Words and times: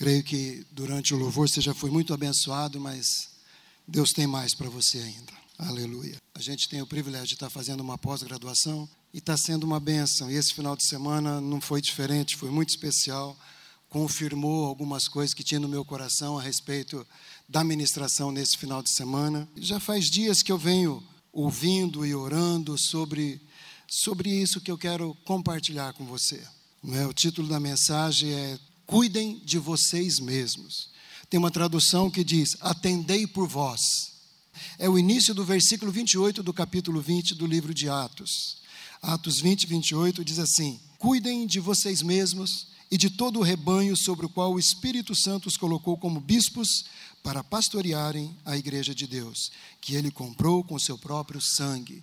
Creio 0.00 0.24
que 0.24 0.66
durante 0.72 1.12
o 1.12 1.18
louvor 1.18 1.46
você 1.46 1.60
já 1.60 1.74
foi 1.74 1.90
muito 1.90 2.14
abençoado, 2.14 2.80
mas 2.80 3.28
Deus 3.86 4.14
tem 4.14 4.26
mais 4.26 4.54
para 4.54 4.70
você 4.70 4.96
ainda. 4.96 5.30
Aleluia. 5.58 6.16
A 6.34 6.40
gente 6.40 6.70
tem 6.70 6.80
o 6.80 6.86
privilégio 6.86 7.26
de 7.26 7.34
estar 7.34 7.50
fazendo 7.50 7.80
uma 7.80 7.98
pós-graduação 7.98 8.88
e 9.12 9.18
está 9.18 9.36
sendo 9.36 9.64
uma 9.64 9.78
benção. 9.78 10.30
E 10.30 10.36
esse 10.36 10.54
final 10.54 10.74
de 10.74 10.84
semana 10.86 11.38
não 11.38 11.60
foi 11.60 11.82
diferente, 11.82 12.34
foi 12.34 12.48
muito 12.48 12.70
especial. 12.70 13.38
Confirmou 13.90 14.64
algumas 14.64 15.06
coisas 15.06 15.34
que 15.34 15.44
tinha 15.44 15.60
no 15.60 15.68
meu 15.68 15.84
coração 15.84 16.38
a 16.38 16.42
respeito 16.42 17.06
da 17.46 17.62
ministração 17.62 18.32
nesse 18.32 18.56
final 18.56 18.82
de 18.82 18.88
semana. 18.88 19.46
Já 19.54 19.78
faz 19.78 20.06
dias 20.06 20.42
que 20.42 20.50
eu 20.50 20.56
venho 20.56 21.06
ouvindo 21.30 22.06
e 22.06 22.14
orando 22.14 22.78
sobre, 22.78 23.38
sobre 23.86 24.30
isso 24.30 24.62
que 24.62 24.70
eu 24.70 24.78
quero 24.78 25.14
compartilhar 25.26 25.92
com 25.92 26.06
você. 26.06 26.42
É? 26.90 27.06
O 27.06 27.12
título 27.12 27.48
da 27.48 27.60
mensagem 27.60 28.32
é 28.32 28.58
Cuidem 28.90 29.40
de 29.44 29.56
vocês 29.56 30.18
mesmos. 30.18 30.90
Tem 31.28 31.38
uma 31.38 31.52
tradução 31.52 32.10
que 32.10 32.24
diz: 32.24 32.56
Atendei 32.60 33.24
por 33.24 33.46
vós. 33.46 34.10
É 34.80 34.88
o 34.88 34.98
início 34.98 35.32
do 35.32 35.44
versículo 35.44 35.92
28 35.92 36.42
do 36.42 36.52
capítulo 36.52 37.00
20 37.00 37.36
do 37.36 37.46
livro 37.46 37.72
de 37.72 37.88
Atos. 37.88 38.56
Atos 39.00 39.38
20, 39.38 39.68
28 39.68 40.24
diz 40.24 40.40
assim: 40.40 40.80
Cuidem 40.98 41.46
de 41.46 41.60
vocês 41.60 42.02
mesmos 42.02 42.66
e 42.90 42.98
de 42.98 43.10
todo 43.10 43.38
o 43.38 43.44
rebanho 43.44 43.96
sobre 43.96 44.26
o 44.26 44.28
qual 44.28 44.54
o 44.54 44.58
Espírito 44.58 45.14
Santo 45.14 45.46
os 45.46 45.56
colocou 45.56 45.96
como 45.96 46.18
bispos 46.18 46.86
para 47.22 47.44
pastorearem 47.44 48.36
a 48.44 48.56
igreja 48.56 48.92
de 48.92 49.06
Deus, 49.06 49.52
que 49.80 49.94
ele 49.94 50.10
comprou 50.10 50.64
com 50.64 50.76
seu 50.80 50.98
próprio 50.98 51.40
sangue. 51.40 52.02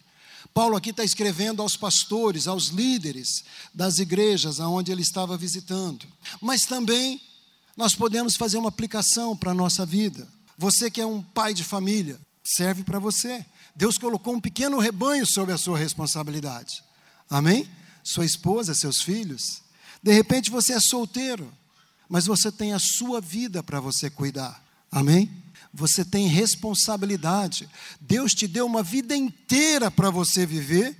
Paulo 0.53 0.75
aqui 0.75 0.89
está 0.89 1.03
escrevendo 1.03 1.61
aos 1.61 1.75
pastores, 1.75 2.47
aos 2.47 2.67
líderes 2.67 3.43
das 3.73 3.99
igrejas 3.99 4.59
aonde 4.59 4.91
ele 4.91 5.01
estava 5.01 5.37
visitando. 5.37 6.05
Mas 6.41 6.61
também 6.61 7.21
nós 7.75 7.93
podemos 7.93 8.35
fazer 8.35 8.57
uma 8.57 8.69
aplicação 8.69 9.35
para 9.35 9.51
a 9.51 9.55
nossa 9.55 9.85
vida. 9.85 10.27
Você 10.57 10.89
que 10.89 10.99
é 10.99 11.05
um 11.05 11.21
pai 11.21 11.53
de 11.53 11.63
família, 11.63 12.19
serve 12.43 12.83
para 12.83 12.97
você. 12.97 13.45
Deus 13.75 13.97
colocou 13.97 14.33
um 14.33 14.41
pequeno 14.41 14.79
rebanho 14.79 15.25
sob 15.25 15.51
a 15.51 15.57
sua 15.57 15.77
responsabilidade. 15.77 16.83
Amém? 17.29 17.69
Sua 18.03 18.25
esposa, 18.25 18.73
seus 18.73 19.01
filhos. 19.01 19.61
De 20.01 20.11
repente 20.11 20.49
você 20.49 20.73
é 20.73 20.79
solteiro, 20.79 21.51
mas 22.09 22.25
você 22.25 22.51
tem 22.51 22.73
a 22.73 22.79
sua 22.79 23.21
vida 23.21 23.61
para 23.61 23.79
você 23.79 24.09
cuidar. 24.09 24.63
Amém? 24.91 25.29
Você 25.77 26.03
tem 26.03 26.27
responsabilidade. 26.27 27.69
Deus 28.01 28.33
te 28.33 28.47
deu 28.47 28.65
uma 28.65 28.81
vida 28.81 29.15
inteira 29.15 29.91
para 29.91 30.09
você 30.09 30.43
viver 30.43 30.97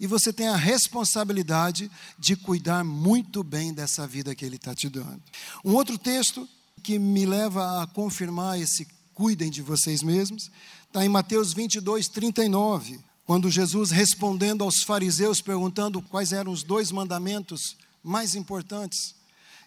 e 0.00 0.06
você 0.08 0.32
tem 0.32 0.48
a 0.48 0.56
responsabilidade 0.56 1.88
de 2.18 2.34
cuidar 2.34 2.82
muito 2.82 3.44
bem 3.44 3.72
dessa 3.72 4.04
vida 4.04 4.34
que 4.34 4.44
Ele 4.44 4.56
está 4.56 4.74
te 4.74 4.88
dando. 4.88 5.22
Um 5.64 5.74
outro 5.74 5.96
texto 5.96 6.48
que 6.82 6.98
me 6.98 7.24
leva 7.24 7.80
a 7.80 7.86
confirmar 7.86 8.60
esse 8.60 8.88
cuidem 9.14 9.48
de 9.48 9.62
vocês 9.62 10.02
mesmos 10.02 10.50
está 10.88 11.04
em 11.04 11.08
Mateus 11.08 11.52
22, 11.52 12.08
39, 12.08 12.98
quando 13.24 13.48
Jesus 13.48 13.92
respondendo 13.92 14.64
aos 14.64 14.82
fariseus, 14.82 15.40
perguntando 15.40 16.02
quais 16.02 16.32
eram 16.32 16.50
os 16.50 16.64
dois 16.64 16.90
mandamentos 16.90 17.76
mais 18.02 18.34
importantes, 18.34 19.14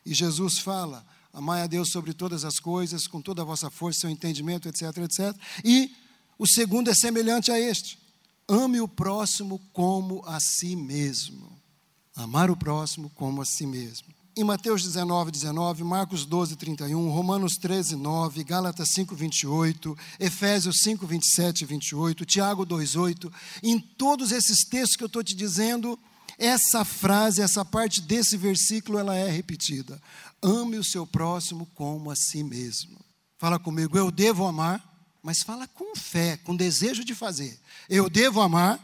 e 0.06 0.14
Jesus 0.14 0.60
fala: 0.60 1.06
Amai 1.34 1.62
a 1.62 1.68
Deus 1.68 1.92
sobre 1.92 2.14
todas 2.14 2.44
as 2.44 2.60
coisas, 2.60 3.08
com 3.08 3.22
toda 3.22 3.42
a 3.42 3.46
vossa 3.46 3.70
força, 3.70 4.02
seu 4.02 4.10
entendimento, 4.10 4.68
etc, 4.68 4.98
etc. 4.98 5.36
E 5.64 5.92
o 6.38 6.48
segundo 6.48 6.90
é 6.90 6.96
semelhante 6.96 7.52
a 7.52 7.60
este: 7.60 8.00
ame 8.48 8.82
o 8.82 8.88
próximo 8.88 9.60
como 9.72 10.24
a 10.26 10.40
si 10.40 10.76
mesmo. 10.76 11.58
Amar 12.16 12.50
o 12.50 12.58
próximo 12.58 13.10
como 13.16 13.42
a 13.42 13.46
si 13.46 13.66
mesmo. 13.66 14.08
Em 14.36 14.44
Mateus 14.44 14.84
19, 14.84 15.32
19, 15.32 15.84
Marcos 15.84 16.26
12, 16.26 16.56
31, 16.56 17.10
Romanos 17.10 17.58
13, 17.58 17.96
9, 17.96 18.44
Gálatas 18.44 18.90
5, 18.94 19.16
28, 19.16 19.98
Efésios 20.20 20.80
5, 20.82 21.06
27 21.06 21.62
e 21.62 21.66
28, 21.66 22.26
Tiago 22.26 22.66
2, 22.66 22.96
8, 22.96 23.32
em 23.64 23.80
todos 23.80 24.32
esses 24.32 24.64
textos 24.64 24.96
que 24.96 25.04
eu 25.04 25.08
estou 25.08 25.24
te 25.24 25.36
dizendo, 25.36 26.00
essa 26.38 26.86
frase, 26.86 27.42
essa 27.42 27.66
parte 27.66 28.02
desse 28.02 28.38
versículo, 28.38 28.98
ela 28.98 29.14
é 29.14 29.30
repetida. 29.30 30.02
Ame 30.42 30.78
o 30.78 30.84
seu 30.84 31.06
próximo 31.06 31.66
como 31.76 32.12
a 32.12 32.16
si 32.16 32.44
mesmo. 32.44 33.00
Fala 33.38 33.60
comigo, 33.60 33.98
eu 33.98 34.12
devo 34.12 34.46
amar, 34.46 34.84
mas 35.22 35.42
fala 35.44 35.68
com 35.68 35.96
fé, 35.96 36.38
com 36.38 36.56
desejo 36.56 37.04
de 37.04 37.14
fazer. 37.14 37.60
Eu 37.90 38.10
devo 38.10 38.42
amar 38.42 38.80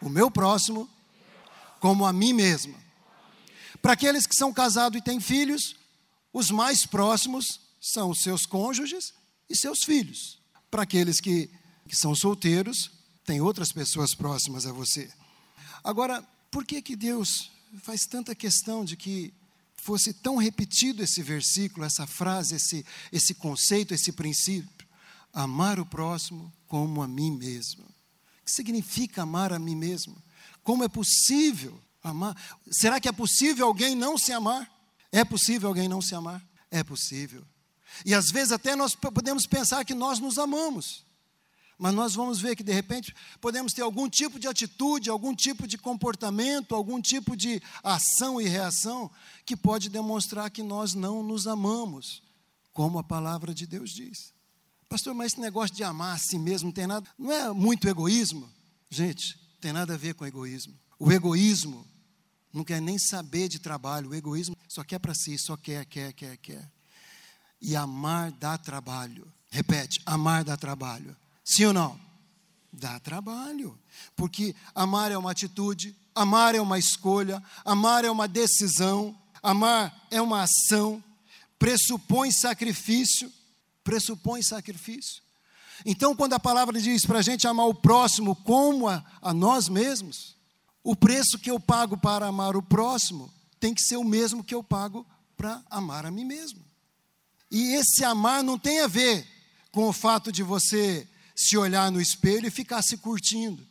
o 0.00 0.08
meu 0.08 0.30
próximo 0.30 0.88
como 1.80 2.06
a 2.06 2.12
mim 2.12 2.32
mesmo. 2.32 2.74
Para 3.80 3.92
aqueles 3.92 4.26
que 4.26 4.36
são 4.36 4.52
casados 4.52 4.98
e 4.98 5.02
têm 5.02 5.20
filhos, 5.20 5.76
os 6.32 6.50
mais 6.50 6.86
próximos 6.86 7.60
são 7.80 8.10
os 8.10 8.20
seus 8.20 8.46
cônjuges 8.46 9.12
e 9.50 9.56
seus 9.56 9.82
filhos. 9.84 10.38
Para 10.70 10.84
aqueles 10.84 11.20
que, 11.20 11.50
que 11.88 11.96
são 11.96 12.14
solteiros, 12.14 12.90
tem 13.24 13.40
outras 13.40 13.72
pessoas 13.72 14.14
próximas 14.14 14.66
a 14.66 14.72
você. 14.72 15.10
Agora, 15.82 16.22
por 16.50 16.64
que 16.64 16.80
que 16.80 16.94
Deus 16.94 17.50
faz 17.82 18.02
tanta 18.06 18.34
questão 18.34 18.84
de 18.84 18.96
que 18.96 19.34
fosse 19.82 20.12
tão 20.12 20.36
repetido 20.36 21.02
esse 21.02 21.20
versículo, 21.22 21.84
essa 21.84 22.06
frase, 22.06 22.54
esse, 22.54 22.86
esse 23.10 23.34
conceito, 23.34 23.92
esse 23.92 24.12
princípio? 24.12 24.86
Amar 25.32 25.80
o 25.80 25.86
próximo 25.86 26.52
como 26.68 27.02
a 27.02 27.08
mim 27.08 27.32
mesmo. 27.32 27.82
O 27.82 28.44
que 28.44 28.52
significa 28.52 29.22
amar 29.22 29.52
a 29.52 29.58
mim 29.58 29.74
mesmo? 29.74 30.16
Como 30.62 30.84
é 30.84 30.88
possível 30.88 31.76
amar? 32.02 32.36
Será 32.70 33.00
que 33.00 33.08
é 33.08 33.12
possível 33.12 33.66
alguém 33.66 33.96
não 33.96 34.16
se 34.16 34.32
amar? 34.32 34.70
É 35.10 35.24
possível 35.24 35.68
alguém 35.68 35.88
não 35.88 36.00
se 36.00 36.14
amar? 36.14 36.40
É 36.70 36.84
possível. 36.84 37.44
E 38.06 38.14
às 38.14 38.30
vezes 38.30 38.52
até 38.52 38.76
nós 38.76 38.94
podemos 38.94 39.46
pensar 39.46 39.84
que 39.84 39.94
nós 39.94 40.20
nos 40.20 40.38
amamos. 40.38 41.04
Mas 41.78 41.94
nós 41.94 42.14
vamos 42.14 42.40
ver 42.40 42.54
que 42.54 42.62
de 42.62 42.72
repente 42.72 43.14
podemos 43.40 43.72
ter 43.72 43.82
algum 43.82 44.08
tipo 44.08 44.38
de 44.38 44.46
atitude, 44.46 45.10
algum 45.10 45.34
tipo 45.34 45.66
de 45.66 45.76
comportamento, 45.76 46.74
algum 46.74 47.00
tipo 47.00 47.36
de 47.36 47.60
ação 47.82 48.40
e 48.40 48.48
reação 48.48 49.10
que 49.44 49.56
pode 49.56 49.88
demonstrar 49.88 50.50
que 50.50 50.62
nós 50.62 50.94
não 50.94 51.22
nos 51.22 51.46
amamos, 51.46 52.22
como 52.72 52.98
a 52.98 53.04
palavra 53.04 53.54
de 53.54 53.66
Deus 53.66 53.90
diz. 53.90 54.32
Pastor, 54.88 55.14
mas 55.14 55.32
esse 55.32 55.40
negócio 55.40 55.74
de 55.74 55.82
amar 55.82 56.16
a 56.16 56.18
si 56.18 56.38
mesmo 56.38 56.66
não 56.66 56.72
tem 56.72 56.86
nada, 56.86 57.08
não 57.18 57.32
é 57.32 57.52
muito 57.52 57.88
egoísmo? 57.88 58.48
Gente, 58.90 59.38
tem 59.60 59.72
nada 59.72 59.94
a 59.94 59.96
ver 59.96 60.14
com 60.14 60.26
egoísmo. 60.26 60.78
O 60.98 61.10
egoísmo 61.10 61.86
não 62.52 62.62
quer 62.62 62.80
nem 62.80 62.98
saber 62.98 63.48
de 63.48 63.58
trabalho, 63.58 64.10
o 64.10 64.14
egoísmo 64.14 64.56
só 64.68 64.84
quer 64.84 64.98
para 64.98 65.14
si, 65.14 65.38
só 65.38 65.56
quer, 65.56 65.86
quer, 65.86 66.12
quer, 66.12 66.36
quer. 66.36 66.70
E 67.60 67.74
amar 67.74 68.30
dá 68.32 68.58
trabalho. 68.58 69.32
Repete, 69.50 70.00
amar 70.04 70.44
dá 70.44 70.56
trabalho. 70.56 71.16
Sim 71.44 71.66
ou 71.66 71.72
não? 71.72 72.00
Dá 72.72 72.98
trabalho. 73.00 73.78
Porque 74.16 74.54
amar 74.74 75.12
é 75.12 75.18
uma 75.18 75.30
atitude, 75.30 75.96
amar 76.14 76.54
é 76.54 76.60
uma 76.60 76.78
escolha, 76.78 77.42
amar 77.64 78.04
é 78.04 78.10
uma 78.10 78.28
decisão, 78.28 79.18
amar 79.42 80.06
é 80.10 80.20
uma 80.20 80.42
ação, 80.42 81.02
pressupõe 81.58 82.30
sacrifício, 82.30 83.32
pressupõe 83.82 84.42
sacrifício. 84.42 85.22
Então, 85.84 86.14
quando 86.14 86.34
a 86.34 86.40
palavra 86.40 86.80
diz 86.80 87.04
para 87.04 87.18
a 87.18 87.22
gente 87.22 87.46
amar 87.46 87.66
o 87.66 87.74
próximo 87.74 88.36
como 88.36 88.88
a, 88.88 89.04
a 89.20 89.34
nós 89.34 89.68
mesmos, 89.68 90.36
o 90.84 90.94
preço 90.94 91.38
que 91.38 91.50
eu 91.50 91.58
pago 91.58 91.96
para 91.96 92.26
amar 92.26 92.56
o 92.56 92.62
próximo 92.62 93.32
tem 93.58 93.74
que 93.74 93.82
ser 93.82 93.96
o 93.96 94.04
mesmo 94.04 94.42
que 94.42 94.54
eu 94.54 94.62
pago 94.62 95.06
para 95.36 95.62
amar 95.70 96.06
a 96.06 96.10
mim 96.10 96.24
mesmo. 96.24 96.60
E 97.50 97.74
esse 97.74 98.04
amar 98.04 98.42
não 98.42 98.58
tem 98.58 98.80
a 98.80 98.86
ver 98.86 99.26
com 99.70 99.88
o 99.88 99.92
fato 99.92 100.30
de 100.32 100.42
você 100.42 101.08
se 101.34 101.56
olhar 101.56 101.90
no 101.90 102.00
espelho 102.00 102.46
e 102.46 102.50
ficar 102.50 102.82
se 102.82 102.96
curtindo. 102.96 103.66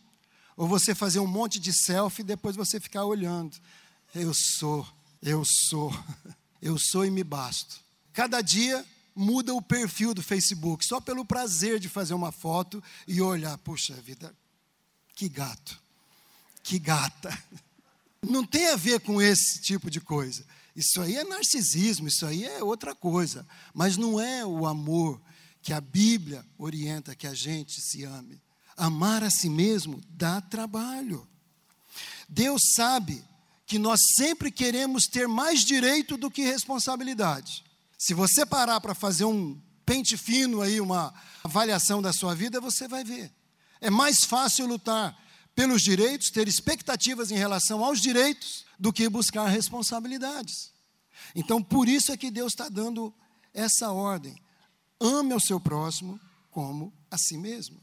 Ou 0.55 0.67
você 0.67 0.93
fazer 0.93 1.19
um 1.19 1.27
monte 1.27 1.59
de 1.59 1.73
selfie 1.73 2.21
e 2.21 2.25
depois 2.25 2.55
você 2.55 2.79
ficar 2.79 3.05
olhando. 3.05 3.57
Eu 4.13 4.33
sou, 4.33 4.87
eu 5.21 5.43
sou, 5.45 5.91
eu 6.61 6.77
sou 6.77 7.05
e 7.05 7.11
me 7.11 7.23
basto. 7.23 7.79
Cada 8.13 8.41
dia 8.41 8.85
muda 9.15 9.53
o 9.53 9.61
perfil 9.61 10.13
do 10.13 10.21
Facebook, 10.21 10.85
só 10.85 10.99
pelo 10.99 11.25
prazer 11.25 11.79
de 11.79 11.89
fazer 11.89 12.13
uma 12.13 12.31
foto 12.31 12.83
e 13.07 13.21
olhar, 13.21 13.57
puxa 13.59 13.93
vida, 13.95 14.33
que 15.15 15.29
gato, 15.29 15.79
que 16.63 16.79
gata. 16.79 17.37
Não 18.21 18.45
tem 18.45 18.67
a 18.67 18.75
ver 18.75 18.99
com 18.99 19.21
esse 19.21 19.61
tipo 19.61 19.89
de 19.89 19.99
coisa. 19.99 20.45
Isso 20.75 21.01
aí 21.01 21.17
é 21.17 21.23
narcisismo, 21.23 22.07
isso 22.07 22.25
aí 22.25 22.45
é 22.45 22.63
outra 22.63 22.93
coisa. 22.93 23.45
Mas 23.73 23.97
não 23.97 24.21
é 24.21 24.45
o 24.45 24.65
amor 24.67 25.19
que 25.61 25.73
a 25.73 25.81
Bíblia 25.81 26.45
orienta 26.57 27.15
que 27.15 27.27
a 27.27 27.33
gente 27.33 27.79
se 27.81 28.03
ame. 28.03 28.41
Amar 28.75 29.23
a 29.23 29.29
si 29.29 29.49
mesmo 29.49 30.01
dá 30.09 30.41
trabalho. 30.41 31.27
Deus 32.27 32.61
sabe 32.75 33.23
que 33.65 33.77
nós 33.77 33.99
sempre 34.15 34.51
queremos 34.51 35.05
ter 35.05 35.27
mais 35.27 35.61
direito 35.61 36.17
do 36.17 36.31
que 36.31 36.41
responsabilidade. 36.41 37.63
Se 37.97 38.13
você 38.13 38.45
parar 38.45 38.81
para 38.81 38.95
fazer 38.95 39.25
um 39.25 39.61
pente 39.85 40.17
fino 40.17 40.61
aí, 40.61 40.81
uma 40.81 41.13
avaliação 41.43 42.01
da 42.01 42.11
sua 42.11 42.33
vida, 42.33 42.59
você 42.59 42.87
vai 42.87 43.03
ver. 43.03 43.31
É 43.79 43.89
mais 43.89 44.23
fácil 44.23 44.65
lutar 44.65 45.17
pelos 45.53 45.81
direitos, 45.81 46.31
ter 46.31 46.47
expectativas 46.47 47.31
em 47.31 47.35
relação 47.35 47.83
aos 47.83 48.01
direitos, 48.01 48.65
do 48.79 48.91
que 48.91 49.07
buscar 49.07 49.47
responsabilidades. 49.47 50.71
Então, 51.35 51.61
por 51.61 51.87
isso 51.87 52.11
é 52.11 52.17
que 52.17 52.31
Deus 52.31 52.53
está 52.53 52.67
dando 52.67 53.13
essa 53.53 53.91
ordem. 53.91 54.35
Ame 55.01 55.33
ao 55.33 55.39
seu 55.39 55.59
próximo 55.59 56.19
como 56.51 56.93
a 57.09 57.17
si 57.17 57.37
mesmo. 57.37 57.77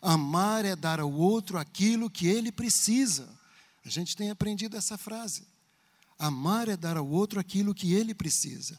Amar 0.00 0.64
é 0.64 0.74
dar 0.74 1.00
ao 1.00 1.12
outro 1.12 1.58
aquilo 1.58 2.08
que 2.08 2.26
ele 2.26 2.50
precisa. 2.50 3.28
A 3.84 3.88
gente 3.88 4.16
tem 4.16 4.30
aprendido 4.30 4.76
essa 4.76 4.96
frase. 4.96 5.46
Amar 6.18 6.68
é 6.68 6.76
dar 6.76 6.96
ao 6.96 7.06
outro 7.06 7.38
aquilo 7.38 7.74
que 7.74 7.92
ele 7.92 8.14
precisa. 8.14 8.78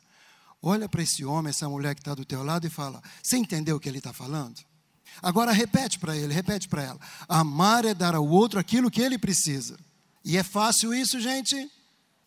Olha 0.61 0.89
para 0.89 1.03
esse 1.03 1.23
homem, 1.23 1.51
essa 1.51 1.69
mulher 1.69 1.93
que 1.93 2.01
está 2.01 2.15
do 2.15 2.25
teu 2.25 2.43
lado 2.43 2.65
e 2.65 2.69
fala: 2.69 3.01
Você 3.21 3.37
entendeu 3.37 3.75
o 3.75 3.79
que 3.79 3.87
ele 3.87 3.99
está 3.99 4.11
falando? 4.11 4.59
Agora 5.21 5.51
repete 5.51 5.99
para 5.99 6.15
ele, 6.15 6.33
repete 6.33 6.67
para 6.67 6.83
ela. 6.83 6.99
Amar 7.27 7.85
é 7.85 7.93
dar 7.93 8.15
ao 8.15 8.27
outro 8.27 8.59
aquilo 8.59 8.91
que 8.91 9.01
ele 9.01 9.17
precisa. 9.17 9.77
E 10.23 10.37
é 10.37 10.43
fácil 10.43 10.93
isso, 10.93 11.19
gente? 11.19 11.71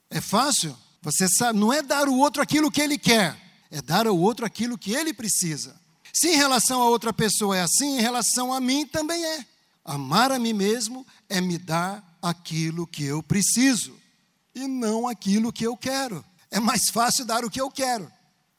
É 0.09 0.21
fácil? 0.21 0.77
Você 1.03 1.29
sabe, 1.29 1.59
não 1.59 1.73
é 1.73 1.83
dar 1.83 2.09
ao 2.09 2.15
outro 2.15 2.43
aquilo 2.43 2.71
que 2.71 2.81
ele 2.81 2.99
quer, 2.99 3.37
é 3.71 3.81
dar 3.81 4.07
ao 4.07 4.19
outro 4.19 4.45
aquilo 4.45 4.79
que 4.79 4.93
ele 4.93 5.13
precisa. 5.13 5.79
Se 6.13 6.29
em 6.29 6.37
relação 6.37 6.83
a 6.83 6.89
outra 6.89 7.13
pessoa 7.13 7.57
é 7.57 7.63
assim, 7.63 7.99
em 7.99 8.01
relação 8.01 8.53
a 8.53 8.61
mim 8.61 8.87
também 8.87 9.25
é. 9.25 9.47
Amar 9.85 10.33
a 10.33 10.39
mim 10.39 10.53
mesmo 10.53 11.07
é 11.29 11.41
me 11.41 11.57
dar 11.57 12.19
aquilo 12.21 12.87
que 12.87 13.05
eu 13.05 13.23
preciso 13.23 13.95
e 14.55 14.67
não 14.67 15.09
aquilo 15.09 15.53
que 15.53 15.67
eu 15.67 15.77
quero. 15.77 16.25
É 16.51 16.59
mais 16.59 16.91
fácil 16.91 17.25
dar 17.25 17.45
o 17.45 17.51
que 17.51 17.61
eu 17.61 17.71
quero, 17.71 18.11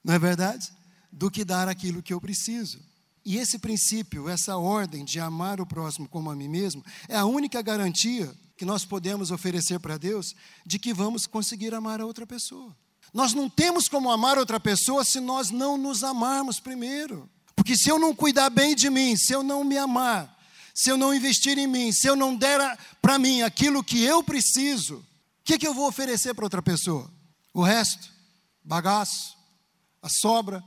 não 0.03 0.13
é 0.13 0.19
verdade? 0.19 0.71
Do 1.11 1.29
que 1.29 1.43
dar 1.43 1.67
aquilo 1.67 2.01
que 2.01 2.13
eu 2.13 2.21
preciso. 2.21 2.79
E 3.23 3.37
esse 3.37 3.59
princípio, 3.59 4.27
essa 4.27 4.57
ordem 4.57 5.05
de 5.05 5.19
amar 5.19 5.61
o 5.61 5.65
próximo 5.65 6.07
como 6.07 6.31
a 6.31 6.35
mim 6.35 6.47
mesmo, 6.47 6.83
é 7.07 7.15
a 7.15 7.25
única 7.25 7.61
garantia 7.61 8.33
que 8.57 8.65
nós 8.65 8.85
podemos 8.85 9.29
oferecer 9.29 9.79
para 9.79 9.97
Deus 9.97 10.35
de 10.65 10.79
que 10.79 10.93
vamos 10.93 11.27
conseguir 11.27 11.73
amar 11.73 12.01
a 12.01 12.05
outra 12.05 12.25
pessoa. 12.25 12.75
Nós 13.13 13.33
não 13.33 13.49
temos 13.49 13.87
como 13.87 14.09
amar 14.11 14.37
outra 14.37 14.59
pessoa 14.59 15.03
se 15.03 15.19
nós 15.19 15.49
não 15.49 15.77
nos 15.77 16.03
amarmos 16.03 16.59
primeiro. 16.59 17.29
Porque 17.55 17.75
se 17.75 17.89
eu 17.89 17.99
não 17.99 18.15
cuidar 18.15 18.49
bem 18.49 18.75
de 18.75 18.89
mim, 18.89 19.15
se 19.15 19.33
eu 19.33 19.43
não 19.43 19.63
me 19.63 19.77
amar, 19.77 20.37
se 20.73 20.89
eu 20.89 20.97
não 20.97 21.13
investir 21.13 21.57
em 21.57 21.67
mim, 21.67 21.91
se 21.91 22.07
eu 22.07 22.15
não 22.15 22.35
der 22.35 22.77
para 23.01 23.19
mim 23.19 23.41
aquilo 23.41 23.83
que 23.83 24.03
eu 24.03 24.23
preciso, 24.23 24.95
o 24.97 25.03
que, 25.43 25.57
que 25.57 25.67
eu 25.67 25.73
vou 25.73 25.87
oferecer 25.87 26.33
para 26.33 26.45
outra 26.45 26.61
pessoa? 26.61 27.11
O 27.53 27.61
resto? 27.61 28.09
Bagaço, 28.63 29.35
a 30.01 30.07
sobra, 30.09 30.63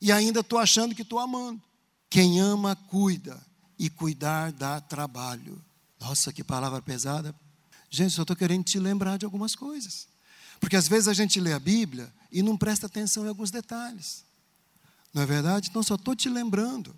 e 0.00 0.12
ainda 0.12 0.40
estou 0.40 0.58
achando 0.58 0.94
que 0.94 1.02
estou 1.02 1.18
amando. 1.18 1.60
Quem 2.08 2.40
ama, 2.40 2.76
cuida, 2.76 3.40
e 3.78 3.90
cuidar 3.90 4.52
dá 4.52 4.80
trabalho. 4.80 5.60
Nossa, 6.00 6.32
que 6.32 6.44
palavra 6.44 6.80
pesada. 6.80 7.34
Gente, 7.90 8.12
só 8.12 8.22
estou 8.22 8.36
querendo 8.36 8.64
te 8.64 8.78
lembrar 8.78 9.16
de 9.16 9.24
algumas 9.24 9.54
coisas. 9.54 10.06
Porque 10.62 10.76
às 10.76 10.86
vezes 10.86 11.08
a 11.08 11.12
gente 11.12 11.40
lê 11.40 11.52
a 11.52 11.58
Bíblia 11.58 12.14
e 12.30 12.40
não 12.40 12.56
presta 12.56 12.86
atenção 12.86 13.24
em 13.24 13.28
alguns 13.28 13.50
detalhes. 13.50 14.24
Não 15.12 15.20
é 15.20 15.26
verdade? 15.26 15.68
Então 15.68 15.82
só 15.82 15.96
estou 15.96 16.14
te 16.14 16.28
lembrando 16.28 16.96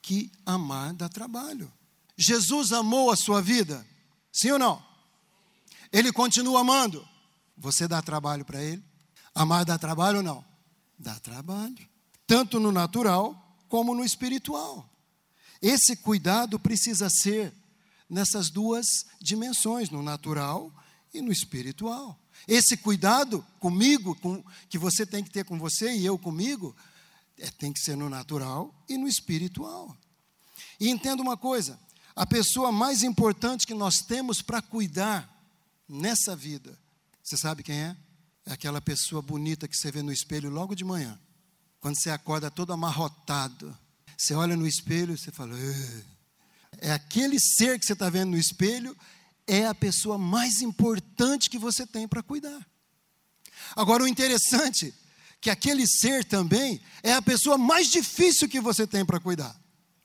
que 0.00 0.30
amar 0.46 0.94
dá 0.94 1.08
trabalho. 1.08 1.70
Jesus 2.16 2.70
amou 2.70 3.10
a 3.10 3.16
sua 3.16 3.42
vida? 3.42 3.84
Sim 4.32 4.52
ou 4.52 4.58
não? 4.58 4.80
Ele 5.92 6.12
continua 6.12 6.60
amando. 6.60 7.06
Você 7.58 7.88
dá 7.88 8.00
trabalho 8.00 8.44
para 8.44 8.62
ele? 8.62 8.82
Amar 9.34 9.64
dá 9.64 9.76
trabalho 9.76 10.18
ou 10.18 10.22
não? 10.22 10.44
Dá 10.96 11.18
trabalho. 11.18 11.88
Tanto 12.24 12.60
no 12.60 12.70
natural 12.70 13.58
como 13.68 13.96
no 13.96 14.04
espiritual. 14.04 14.88
Esse 15.60 15.96
cuidado 15.96 16.56
precisa 16.56 17.10
ser 17.10 17.52
nessas 18.08 18.48
duas 18.48 18.86
dimensões, 19.20 19.90
no 19.90 20.04
natural 20.04 20.72
e 21.12 21.20
no 21.20 21.32
espiritual. 21.32 22.16
Esse 22.46 22.76
cuidado 22.76 23.44
comigo, 23.60 24.14
com, 24.16 24.42
que 24.68 24.78
você 24.78 25.06
tem 25.06 25.22
que 25.22 25.30
ter 25.30 25.44
com 25.44 25.58
você 25.58 25.92
e 25.92 26.04
eu 26.04 26.18
comigo, 26.18 26.74
é, 27.38 27.50
tem 27.50 27.72
que 27.72 27.80
ser 27.80 27.96
no 27.96 28.08
natural 28.08 28.74
e 28.88 28.96
no 28.96 29.08
espiritual. 29.08 29.96
E 30.78 30.88
entenda 30.88 31.22
uma 31.22 31.36
coisa: 31.36 31.78
a 32.14 32.26
pessoa 32.26 32.72
mais 32.72 33.02
importante 33.02 33.66
que 33.66 33.74
nós 33.74 33.98
temos 33.98 34.42
para 34.42 34.60
cuidar 34.60 35.28
nessa 35.88 36.34
vida, 36.34 36.78
você 37.22 37.36
sabe 37.36 37.62
quem 37.62 37.76
é? 37.76 37.96
É 38.44 38.52
aquela 38.52 38.80
pessoa 38.80 39.22
bonita 39.22 39.68
que 39.68 39.76
você 39.76 39.90
vê 39.90 40.02
no 40.02 40.12
espelho 40.12 40.50
logo 40.50 40.74
de 40.74 40.84
manhã. 40.84 41.18
Quando 41.80 41.96
você 41.96 42.10
acorda 42.10 42.50
todo 42.50 42.72
amarrotado, 42.72 43.76
você 44.16 44.34
olha 44.34 44.56
no 44.56 44.66
espelho 44.66 45.14
e 45.14 45.18
você 45.18 45.30
fala: 45.30 45.54
é 46.78 46.92
aquele 46.92 47.38
ser 47.38 47.78
que 47.78 47.86
você 47.86 47.92
está 47.92 48.08
vendo 48.10 48.30
no 48.30 48.38
espelho, 48.38 48.96
é 49.46 49.66
a 49.66 49.74
pessoa 49.74 50.16
mais 50.16 50.62
importante 50.62 51.50
que 51.50 51.58
você 51.58 51.86
tem 51.86 52.06
para 52.06 52.22
cuidar. 52.22 52.66
Agora, 53.76 54.02
o 54.02 54.08
interessante 54.08 54.94
que 55.40 55.50
aquele 55.50 55.86
ser 55.86 56.24
também 56.24 56.80
é 57.02 57.12
a 57.12 57.22
pessoa 57.22 57.58
mais 57.58 57.88
difícil 57.88 58.48
que 58.48 58.60
você 58.60 58.86
tem 58.86 59.04
para 59.04 59.18
cuidar. 59.18 59.54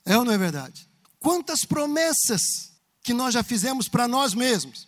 É 0.05 0.17
ou 0.17 0.25
não 0.25 0.33
é 0.33 0.37
verdade? 0.37 0.87
Quantas 1.19 1.63
promessas 1.63 2.71
que 3.07 3.13
nós 3.13 3.33
já 3.33 3.41
fizemos 3.41 3.87
para 3.87 4.05
nós 4.05 4.33
mesmos 4.33 4.85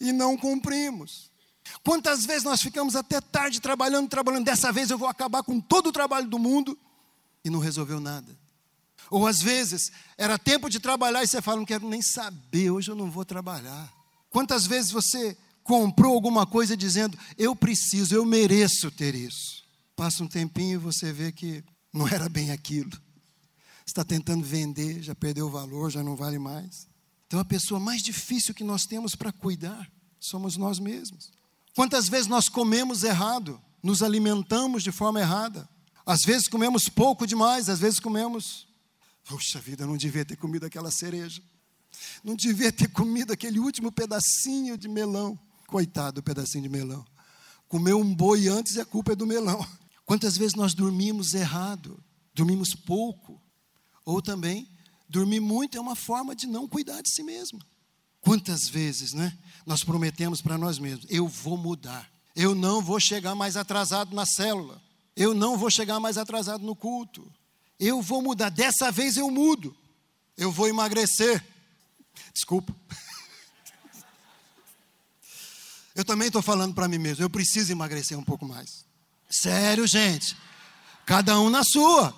e 0.00 0.12
não 0.12 0.36
cumprimos. 0.36 1.30
Quantas 1.82 2.24
vezes 2.24 2.44
nós 2.44 2.62
ficamos 2.62 2.94
até 2.94 3.20
tarde 3.20 3.60
trabalhando, 3.60 4.08
trabalhando, 4.08 4.44
dessa 4.44 4.72
vez 4.72 4.88
eu 4.88 4.96
vou 4.96 5.08
acabar 5.08 5.42
com 5.42 5.60
todo 5.60 5.88
o 5.88 5.92
trabalho 5.92 6.28
do 6.28 6.38
mundo 6.38 6.78
e 7.44 7.50
não 7.50 7.58
resolveu 7.58 7.98
nada. 7.98 8.38
Ou 9.10 9.26
às 9.26 9.42
vezes 9.42 9.90
era 10.16 10.38
tempo 10.38 10.70
de 10.70 10.78
trabalhar 10.78 11.24
e 11.24 11.26
você 11.26 11.42
fala, 11.42 11.58
não 11.58 11.66
quero 11.66 11.88
nem 11.88 12.00
saber, 12.00 12.70
hoje 12.70 12.90
eu 12.90 12.94
não 12.94 13.10
vou 13.10 13.24
trabalhar. 13.24 13.92
Quantas 14.30 14.66
vezes 14.66 14.92
você 14.92 15.36
comprou 15.64 16.14
alguma 16.14 16.46
coisa 16.46 16.76
dizendo, 16.76 17.18
eu 17.36 17.54
preciso, 17.56 18.14
eu 18.14 18.24
mereço 18.24 18.90
ter 18.90 19.14
isso? 19.14 19.64
Passa 19.96 20.22
um 20.22 20.28
tempinho 20.28 20.74
e 20.74 20.76
você 20.76 21.12
vê 21.12 21.32
que 21.32 21.64
não 21.92 22.06
era 22.06 22.28
bem 22.28 22.52
aquilo. 22.52 22.92
Está 23.84 24.04
tentando 24.04 24.44
vender, 24.44 25.02
já 25.02 25.14
perdeu 25.14 25.48
o 25.48 25.50
valor, 25.50 25.90
já 25.90 26.02
não 26.02 26.14
vale 26.14 26.38
mais. 26.38 26.88
Então 27.26 27.40
a 27.40 27.44
pessoa 27.44 27.80
mais 27.80 28.02
difícil 28.02 28.54
que 28.54 28.64
nós 28.64 28.84
temos 28.84 29.14
para 29.14 29.32
cuidar 29.32 29.90
somos 30.20 30.56
nós 30.56 30.78
mesmos. 30.78 31.32
Quantas 31.74 32.08
vezes 32.08 32.26
nós 32.26 32.48
comemos 32.48 33.02
errado, 33.02 33.60
nos 33.82 34.02
alimentamos 34.02 34.82
de 34.82 34.92
forma 34.92 35.20
errada? 35.20 35.68
Às 36.04 36.22
vezes 36.22 36.48
comemos 36.48 36.88
pouco 36.88 37.26
demais, 37.26 37.68
às 37.68 37.78
vezes 37.78 37.98
comemos. 37.98 38.66
Puxa 39.24 39.60
vida, 39.60 39.86
não 39.86 39.96
devia 39.96 40.24
ter 40.24 40.36
comido 40.36 40.66
aquela 40.66 40.90
cereja. 40.90 41.42
Não 42.22 42.34
devia 42.34 42.72
ter 42.72 42.88
comido 42.88 43.32
aquele 43.32 43.58
último 43.58 43.92
pedacinho 43.92 44.76
de 44.76 44.88
melão. 44.88 45.38
Coitado 45.66 46.16
do 46.16 46.22
pedacinho 46.22 46.62
de 46.62 46.68
melão. 46.68 47.04
Comeu 47.68 47.98
um 48.00 48.14
boi 48.14 48.48
antes 48.48 48.74
e 48.74 48.80
a 48.80 48.84
culpa 48.84 49.12
é 49.12 49.16
do 49.16 49.26
melão. 49.26 49.64
Quantas 50.04 50.36
vezes 50.36 50.54
nós 50.56 50.74
dormimos 50.74 51.34
errado, 51.34 52.02
dormimos 52.34 52.74
pouco, 52.74 53.40
ou 54.04 54.20
também 54.20 54.68
dormir 55.08 55.40
muito 55.40 55.76
é 55.76 55.80
uma 55.80 55.94
forma 55.94 56.34
de 56.34 56.46
não 56.46 56.68
cuidar 56.68 57.00
de 57.02 57.10
si 57.10 57.22
mesmo. 57.22 57.60
Quantas 58.20 58.68
vezes, 58.68 59.12
né? 59.12 59.36
Nós 59.64 59.82
prometemos 59.82 60.40
para 60.40 60.58
nós 60.58 60.78
mesmos: 60.78 61.06
eu 61.08 61.26
vou 61.26 61.56
mudar, 61.56 62.10
eu 62.34 62.54
não 62.54 62.82
vou 62.82 63.00
chegar 63.00 63.34
mais 63.34 63.56
atrasado 63.56 64.14
na 64.14 64.26
célula, 64.26 64.80
eu 65.16 65.34
não 65.34 65.56
vou 65.56 65.70
chegar 65.70 65.98
mais 66.00 66.18
atrasado 66.18 66.64
no 66.64 66.76
culto, 66.76 67.30
eu 67.80 68.02
vou 68.02 68.20
mudar, 68.20 68.50
dessa 68.50 68.92
vez 68.92 69.16
eu 69.16 69.30
mudo, 69.30 69.74
eu 70.36 70.52
vou 70.52 70.68
emagrecer. 70.68 71.42
Desculpa. 72.32 72.76
Eu 75.92 76.04
também 76.04 76.28
estou 76.28 76.40
falando 76.40 76.72
para 76.72 76.86
mim 76.86 76.98
mesmo, 76.98 77.24
eu 77.24 77.28
preciso 77.28 77.72
emagrecer 77.72 78.16
um 78.16 78.22
pouco 78.22 78.46
mais. 78.46 78.86
Sério, 79.28 79.86
gente. 79.86 80.36
Cada 81.04 81.38
um 81.40 81.50
na 81.50 81.62
sua. 81.64 82.14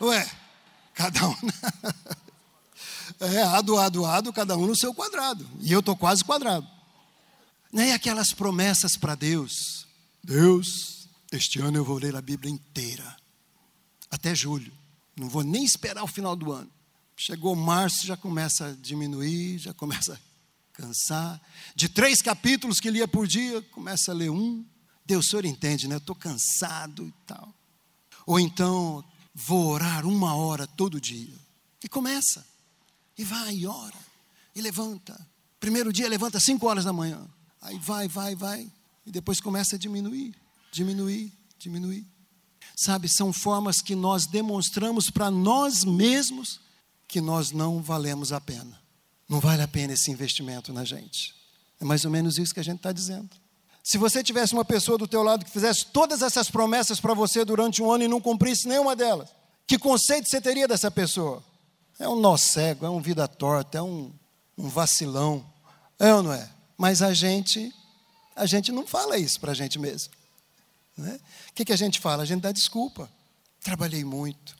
Ué, 0.00 0.30
cada 0.94 1.28
um. 1.28 1.36
Na... 1.42 2.16
É, 3.18 3.42
ado, 3.44 3.78
ado, 3.78 4.04
ado, 4.04 4.32
cada 4.32 4.56
um 4.56 4.66
no 4.66 4.76
seu 4.76 4.92
quadrado. 4.92 5.48
E 5.60 5.72
eu 5.72 5.80
estou 5.80 5.96
quase 5.96 6.22
quadrado. 6.22 6.68
Nem 7.72 7.92
aquelas 7.92 8.32
promessas 8.32 8.94
para 8.96 9.14
Deus. 9.14 9.86
Deus, 10.22 11.08
este 11.32 11.60
ano 11.60 11.78
eu 11.78 11.84
vou 11.84 11.98
ler 11.98 12.14
a 12.14 12.20
Bíblia 12.20 12.52
inteira. 12.52 13.16
Até 14.10 14.34
julho. 14.34 14.72
Não 15.16 15.28
vou 15.28 15.42
nem 15.42 15.64
esperar 15.64 16.02
o 16.04 16.08
final 16.08 16.36
do 16.36 16.52
ano. 16.52 16.70
Chegou 17.16 17.56
março, 17.56 18.06
já 18.06 18.16
começa 18.16 18.66
a 18.66 18.72
diminuir, 18.72 19.58
já 19.58 19.72
começa 19.72 20.14
a 20.14 20.18
cansar. 20.72 21.40
De 21.74 21.88
três 21.88 22.20
capítulos 22.20 22.78
que 22.78 22.90
lia 22.90 23.08
por 23.08 23.26
dia, 23.26 23.62
começa 23.72 24.12
a 24.12 24.14
ler 24.14 24.30
um. 24.30 24.64
Deus, 25.04 25.26
o 25.26 25.30
senhor 25.30 25.44
entende, 25.44 25.88
né? 25.88 25.94
Eu 25.94 25.98
estou 25.98 26.14
cansado 26.14 27.06
e 27.06 27.14
tal. 27.26 27.54
Ou 28.26 28.38
então, 28.38 29.04
vou 29.34 29.68
orar 29.68 30.06
uma 30.06 30.34
hora 30.34 30.66
todo 30.66 31.00
dia. 31.00 31.34
E 31.82 31.88
começa. 31.88 32.44
E 33.16 33.24
vai, 33.24 33.54
e 33.54 33.66
ora. 33.66 33.96
E 34.54 34.60
levanta. 34.60 35.18
Primeiro 35.58 35.92
dia 35.92 36.08
levanta 36.08 36.38
cinco 36.40 36.66
horas 36.66 36.84
da 36.84 36.92
manhã. 36.92 37.26
Aí 37.62 37.78
vai, 37.78 38.08
vai, 38.08 38.34
vai. 38.34 38.70
E 39.06 39.10
depois 39.10 39.40
começa 39.40 39.76
a 39.76 39.78
diminuir, 39.78 40.34
diminuir, 40.72 41.32
diminuir. 41.58 42.06
Sabe, 42.78 43.08
são 43.08 43.32
formas 43.32 43.80
que 43.80 43.94
nós 43.94 44.26
demonstramos 44.26 45.08
para 45.08 45.30
nós 45.30 45.82
mesmos 45.82 46.60
que 47.08 47.22
nós 47.22 47.50
não 47.50 47.80
valemos 47.80 48.32
a 48.32 48.40
pena. 48.40 48.78
Não 49.26 49.40
vale 49.40 49.62
a 49.62 49.68
pena 49.68 49.94
esse 49.94 50.10
investimento 50.10 50.74
na 50.74 50.84
gente. 50.84 51.34
É 51.80 51.84
mais 51.86 52.04
ou 52.04 52.10
menos 52.10 52.36
isso 52.36 52.52
que 52.52 52.60
a 52.60 52.64
gente 52.64 52.76
está 52.76 52.92
dizendo. 52.92 53.30
Se 53.82 53.96
você 53.96 54.22
tivesse 54.22 54.52
uma 54.52 54.64
pessoa 54.64 54.98
do 54.98 55.08
teu 55.08 55.22
lado 55.22 55.44
que 55.44 55.50
fizesse 55.50 55.86
todas 55.86 56.20
essas 56.20 56.50
promessas 56.50 57.00
para 57.00 57.14
você 57.14 57.46
durante 57.46 57.82
um 57.82 57.90
ano 57.90 58.04
e 58.04 58.08
não 58.08 58.20
cumprisse 58.20 58.68
nenhuma 58.68 58.94
delas, 58.94 59.30
que 59.66 59.78
conceito 59.78 60.28
você 60.28 60.40
teria 60.40 60.68
dessa 60.68 60.90
pessoa? 60.90 61.42
É 61.98 62.06
um 62.06 62.20
nó 62.20 62.36
cego, 62.36 62.84
é 62.84 62.90
um 62.90 63.00
vida 63.00 63.26
torta, 63.26 63.78
é 63.78 63.82
um, 63.82 64.12
um 64.58 64.68
vacilão. 64.68 65.44
É 65.98 66.12
ou 66.12 66.22
não 66.22 66.32
é? 66.32 66.50
Mas 66.76 67.00
a 67.00 67.14
gente, 67.14 67.72
a 68.34 68.44
gente 68.44 68.70
não 68.70 68.86
fala 68.86 69.16
isso 69.16 69.40
para 69.40 69.52
a 69.52 69.54
gente 69.54 69.78
mesmo. 69.78 70.12
Né? 70.96 71.20
O 71.50 71.52
que, 71.52 71.64
que 71.64 71.72
a 71.72 71.76
gente 71.76 72.00
fala? 72.00 72.22
A 72.22 72.26
gente 72.26 72.42
dá 72.42 72.52
desculpa. 72.52 73.10
Trabalhei 73.60 74.04
muito, 74.04 74.56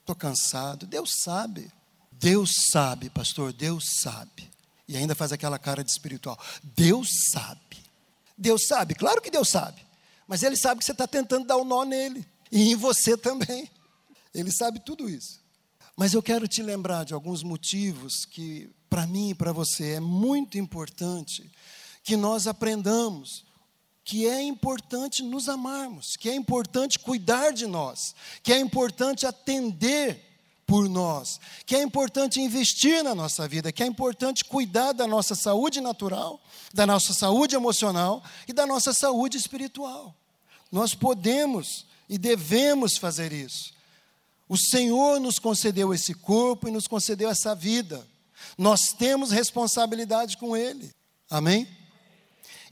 estou 0.00 0.14
cansado. 0.14 0.86
Deus 0.86 1.12
sabe. 1.22 1.70
Deus 2.12 2.50
sabe, 2.70 3.10
pastor, 3.10 3.52
Deus 3.52 3.84
sabe. 4.00 4.48
E 4.86 4.96
ainda 4.96 5.14
faz 5.14 5.32
aquela 5.32 5.58
cara 5.58 5.82
de 5.82 5.90
espiritual. 5.90 6.38
Deus 6.62 7.08
sabe. 7.32 7.82
Deus 8.36 8.66
sabe, 8.66 8.94
claro 8.94 9.20
que 9.20 9.30
Deus 9.30 9.48
sabe. 9.48 9.84
Mas 10.26 10.42
Ele 10.42 10.56
sabe 10.56 10.78
que 10.78 10.84
você 10.84 10.92
está 10.92 11.06
tentando 11.06 11.46
dar 11.46 11.56
o 11.56 11.62
um 11.62 11.64
nó 11.64 11.84
nele. 11.84 12.26
E 12.50 12.70
em 12.72 12.76
você 12.76 13.16
também. 13.16 13.70
Ele 14.34 14.50
sabe 14.50 14.80
tudo 14.80 15.08
isso. 15.08 15.40
Mas 15.96 16.12
eu 16.12 16.22
quero 16.22 16.48
te 16.48 16.62
lembrar 16.62 17.04
de 17.04 17.14
alguns 17.14 17.42
motivos 17.42 18.24
que, 18.24 18.68
para 18.90 19.06
mim 19.06 19.30
e 19.30 19.34
para 19.34 19.52
você, 19.52 19.92
é 19.92 20.00
muito 20.00 20.58
importante 20.58 21.50
que 22.02 22.16
nós 22.16 22.46
aprendamos 22.46 23.44
que 24.04 24.28
é 24.28 24.42
importante 24.42 25.22
nos 25.22 25.48
amarmos, 25.48 26.16
que 26.16 26.28
é 26.28 26.34
importante 26.34 26.98
cuidar 26.98 27.52
de 27.52 27.66
nós, 27.66 28.14
que 28.42 28.52
é 28.52 28.58
importante 28.58 29.26
atender 29.26 30.20
por 30.66 30.88
nós, 30.88 31.40
que 31.64 31.74
é 31.74 31.82
importante 31.82 32.40
investir 32.40 33.02
na 33.02 33.14
nossa 33.14 33.48
vida, 33.48 33.72
que 33.72 33.82
é 33.82 33.86
importante 33.86 34.44
cuidar 34.44 34.92
da 34.92 35.06
nossa 35.06 35.34
saúde 35.34 35.80
natural, 35.80 36.40
da 36.72 36.86
nossa 36.86 37.14
saúde 37.14 37.54
emocional 37.54 38.22
e 38.46 38.52
da 38.52 38.66
nossa 38.66 38.92
saúde 38.92 39.38
espiritual. 39.38 40.14
Nós 40.70 40.94
podemos 40.94 41.86
e 42.08 42.18
devemos 42.18 42.96
fazer 42.98 43.32
isso. 43.32 43.72
O 44.48 44.58
Senhor 44.58 45.18
nos 45.20 45.38
concedeu 45.38 45.94
esse 45.94 46.12
corpo 46.12 46.68
e 46.68 46.70
nos 46.70 46.86
concedeu 46.86 47.30
essa 47.30 47.54
vida. 47.54 48.06
Nós 48.58 48.92
temos 48.92 49.30
responsabilidade 49.30 50.36
com 50.36 50.54
Ele. 50.54 50.90
Amém? 51.30 51.66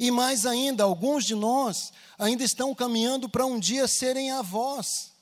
E 0.03 0.11
mais 0.11 0.47
ainda, 0.47 0.83
alguns 0.83 1.25
de 1.25 1.37
nós 1.37 1.93
ainda 2.19 2.43
estão 2.43 2.75
caminhando 2.75 3.29
para 3.29 3.47
um 3.47 3.57
dia 3.57 3.87
serem 3.87 4.33
avós. 4.33 5.13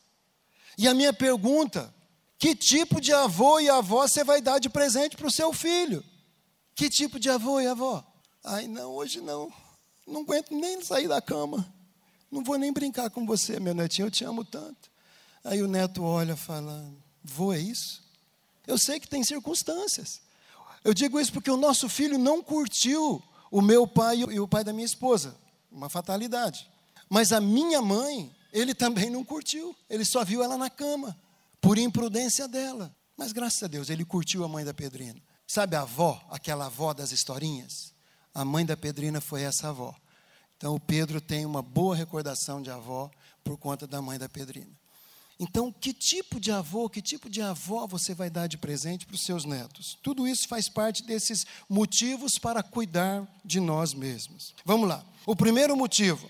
E 0.79 0.89
a 0.89 0.95
minha 0.95 1.13
pergunta: 1.13 1.95
que 2.39 2.57
tipo 2.57 2.99
de 2.99 3.13
avô 3.13 3.61
e 3.61 3.69
avó 3.69 4.09
você 4.09 4.25
vai 4.25 4.41
dar 4.41 4.59
de 4.59 4.71
presente 4.71 5.19
para 5.19 5.27
o 5.27 5.31
seu 5.31 5.53
filho? 5.53 6.03
Que 6.75 6.89
tipo 6.89 7.21
de 7.21 7.29
avô 7.29 7.61
e 7.61 7.67
avó? 7.67 8.03
Ai, 8.43 8.67
não, 8.69 8.93
hoje 8.93 9.21
não. 9.21 9.53
Não 10.07 10.23
aguento 10.23 10.51
nem 10.51 10.83
sair 10.83 11.09
da 11.09 11.21
cama. 11.21 11.71
Não 12.31 12.43
vou 12.43 12.57
nem 12.57 12.73
brincar 12.73 13.11
com 13.11 13.27
você, 13.27 13.61
meu 13.61 13.75
netinho, 13.75 14.07
eu 14.07 14.11
te 14.11 14.25
amo 14.25 14.47
tanto. 14.47 14.91
Aí 15.45 15.63
o 15.63 15.69
neto 15.69 16.03
olha 16.03 16.33
e 16.33 16.37
fala: 16.39 16.91
Vô, 17.23 17.53
é 17.53 17.59
isso? 17.59 18.03
Eu 18.67 18.79
sei 18.79 18.99
que 18.99 19.07
tem 19.07 19.23
circunstâncias. 19.23 20.23
Eu 20.83 20.95
digo 20.95 21.21
isso 21.21 21.35
porque 21.35 21.51
o 21.51 21.59
nosso 21.59 21.87
filho 21.87 22.17
não 22.17 22.43
curtiu 22.43 23.23
o 23.51 23.61
meu 23.61 23.87
pai 23.87 24.19
e 24.19 24.41
o 24.41 24.49
pai 24.49 24.63
da 24.63 24.73
minha 24.73 24.85
esposa. 24.85 25.37
Uma 25.71 25.89
fatalidade. 25.89 26.69
Mas 27.09 27.33
a 27.33 27.41
minha 27.41 27.83
mãe, 27.83 28.35
ele 28.53 28.75
também 28.75 29.11
não 29.11 29.25
curtiu. 29.25 29.75
Ele 29.89 30.05
só 30.05 30.25
viu 30.25 30.43
ela 30.43 30.57
na 30.57 30.71
cama, 30.71 31.19
por 31.61 31.79
imprudência 31.79 32.47
dela. 32.47 32.95
Mas 33.17 33.33
graças 33.33 33.63
a 33.63 33.67
Deus, 33.67 33.91
ele 33.91 34.05
curtiu 34.05 34.45
a 34.45 34.49
mãe 34.49 34.65
da 34.65 34.73
Pedrina. 34.73 35.21
Sabe 35.47 35.77
a 35.77 35.83
avó, 35.83 36.25
aquela 36.31 36.67
avó 36.67 36.95
das 36.95 37.13
historinhas? 37.13 37.93
A 38.33 38.45
mãe 38.45 38.65
da 38.65 38.77
Pedrina 38.77 39.21
foi 39.21 39.43
essa 39.43 39.69
avó. 39.69 39.95
Então 40.57 40.75
o 40.75 40.81
Pedro 40.81 41.21
tem 41.21 41.45
uma 41.45 41.63
boa 41.63 41.97
recordação 41.97 42.63
de 42.63 42.71
avó 42.71 43.11
por 43.43 43.59
conta 43.59 43.87
da 43.87 44.01
mãe 44.01 44.19
da 44.19 44.29
Pedrina. 44.29 44.80
Então, 45.43 45.73
que 45.73 45.95
tipo 45.95 46.39
de 46.39 46.53
avô, 46.53 46.87
que 46.91 47.01
tipo 47.01 47.31
de 47.31 47.41
avó 47.41 47.87
você 47.87 48.15
vai 48.15 48.29
dar 48.29 48.47
de 48.47 48.59
presente 48.59 49.07
para 49.07 49.15
os 49.15 49.23
seus 49.23 49.47
netos? 49.47 49.97
Tudo 50.03 50.29
isso 50.29 50.47
faz 50.47 50.69
parte 50.69 51.03
desses 51.03 51.47
motivos 51.67 52.39
para 52.39 52.63
cuidar 52.63 53.27
de 53.43 53.59
nós 53.59 53.95
mesmos. 53.95 54.55
Vamos 54.67 54.87
lá. 54.87 55.03
O 55.25 55.35
primeiro 55.35 55.75
motivo, 55.75 56.29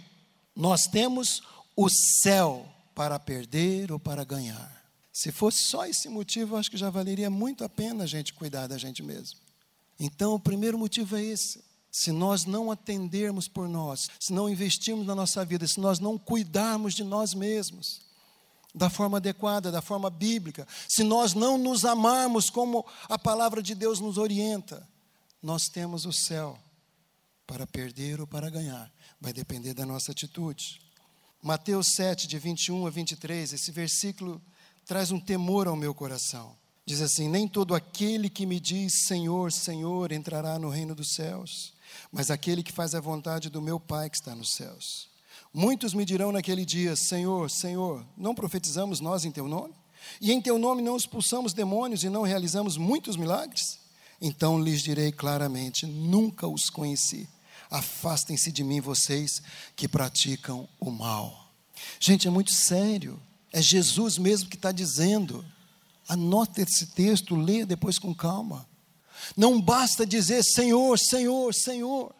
nós 0.54 0.82
temos 0.82 1.42
o 1.74 1.88
céu 2.22 2.64
para 2.94 3.18
perder 3.18 3.90
ou 3.90 3.98
para 3.98 4.22
ganhar. 4.22 4.80
Se 5.12 5.32
fosse 5.32 5.62
só 5.64 5.84
esse 5.86 6.08
motivo, 6.08 6.54
acho 6.54 6.70
que 6.70 6.76
já 6.76 6.88
valeria 6.88 7.28
muito 7.28 7.64
a 7.64 7.68
pena 7.68 8.04
a 8.04 8.06
gente 8.06 8.32
cuidar 8.32 8.68
da 8.68 8.78
gente 8.78 9.02
mesmo. 9.02 9.40
Então, 9.98 10.34
o 10.34 10.40
primeiro 10.40 10.78
motivo 10.78 11.16
é 11.16 11.24
esse. 11.24 11.64
Se 11.90 12.12
nós 12.12 12.44
não 12.44 12.70
atendermos 12.70 13.48
por 13.48 13.68
nós, 13.68 14.08
se 14.20 14.32
não 14.32 14.48
investirmos 14.48 15.04
na 15.04 15.16
nossa 15.16 15.44
vida, 15.44 15.66
se 15.66 15.80
nós 15.80 15.98
não 15.98 16.16
cuidarmos 16.16 16.94
de 16.94 17.02
nós 17.02 17.34
mesmos, 17.34 18.08
da 18.74 18.88
forma 18.88 19.16
adequada, 19.16 19.70
da 19.70 19.82
forma 19.82 20.08
bíblica, 20.08 20.66
se 20.88 21.02
nós 21.02 21.34
não 21.34 21.58
nos 21.58 21.84
amarmos 21.84 22.50
como 22.50 22.86
a 23.08 23.18
palavra 23.18 23.62
de 23.62 23.74
Deus 23.74 24.00
nos 24.00 24.16
orienta, 24.16 24.86
nós 25.42 25.68
temos 25.68 26.06
o 26.06 26.12
céu 26.12 26.58
para 27.46 27.66
perder 27.66 28.20
ou 28.20 28.26
para 28.26 28.48
ganhar. 28.48 28.92
Vai 29.20 29.32
depender 29.32 29.74
da 29.74 29.84
nossa 29.84 30.12
atitude. 30.12 30.80
Mateus 31.42 31.88
7, 31.94 32.28
de 32.28 32.38
21 32.38 32.86
a 32.86 32.90
23, 32.90 33.54
esse 33.54 33.72
versículo 33.72 34.40
traz 34.86 35.10
um 35.10 35.18
temor 35.18 35.66
ao 35.66 35.74
meu 35.74 35.94
coração. 35.94 36.56
Diz 36.86 37.00
assim: 37.00 37.28
Nem 37.28 37.48
todo 37.48 37.74
aquele 37.74 38.30
que 38.30 38.46
me 38.46 38.60
diz 38.60 39.06
Senhor, 39.06 39.50
Senhor 39.52 40.12
entrará 40.12 40.58
no 40.58 40.68
reino 40.68 40.94
dos 40.94 41.14
céus, 41.14 41.72
mas 42.12 42.30
aquele 42.30 42.62
que 42.62 42.72
faz 42.72 42.94
a 42.94 43.00
vontade 43.00 43.50
do 43.50 43.62
meu 43.62 43.80
Pai 43.80 44.08
que 44.10 44.16
está 44.16 44.34
nos 44.34 44.52
céus. 44.52 45.09
Muitos 45.52 45.94
me 45.94 46.04
dirão 46.04 46.30
naquele 46.30 46.64
dia: 46.64 46.94
Senhor, 46.94 47.50
Senhor, 47.50 48.06
não 48.16 48.34
profetizamos 48.34 49.00
nós 49.00 49.24
em 49.24 49.32
teu 49.32 49.48
nome? 49.48 49.74
E 50.20 50.32
em 50.32 50.40
teu 50.40 50.58
nome 50.58 50.82
não 50.82 50.96
expulsamos 50.96 51.52
demônios 51.52 52.04
e 52.04 52.08
não 52.08 52.22
realizamos 52.22 52.76
muitos 52.76 53.16
milagres? 53.16 53.78
Então 54.20 54.62
lhes 54.62 54.82
direi 54.82 55.10
claramente: 55.10 55.86
Nunca 55.86 56.46
os 56.46 56.70
conheci. 56.70 57.28
Afastem-se 57.70 58.50
de 58.50 58.64
mim, 58.64 58.80
vocês 58.80 59.42
que 59.76 59.86
praticam 59.88 60.68
o 60.78 60.90
mal. 60.90 61.52
Gente, 61.98 62.26
é 62.26 62.30
muito 62.30 62.52
sério. 62.52 63.20
É 63.52 63.60
Jesus 63.60 64.18
mesmo 64.18 64.48
que 64.48 64.56
está 64.56 64.72
dizendo. 64.72 65.44
Anota 66.08 66.62
esse 66.62 66.86
texto, 66.86 67.36
leia 67.36 67.64
depois 67.64 67.98
com 67.98 68.14
calma. 68.14 68.68
Não 69.36 69.60
basta 69.60 70.06
dizer 70.06 70.42
Senhor, 70.42 70.98
Senhor, 70.98 71.54
Senhor. 71.54 72.14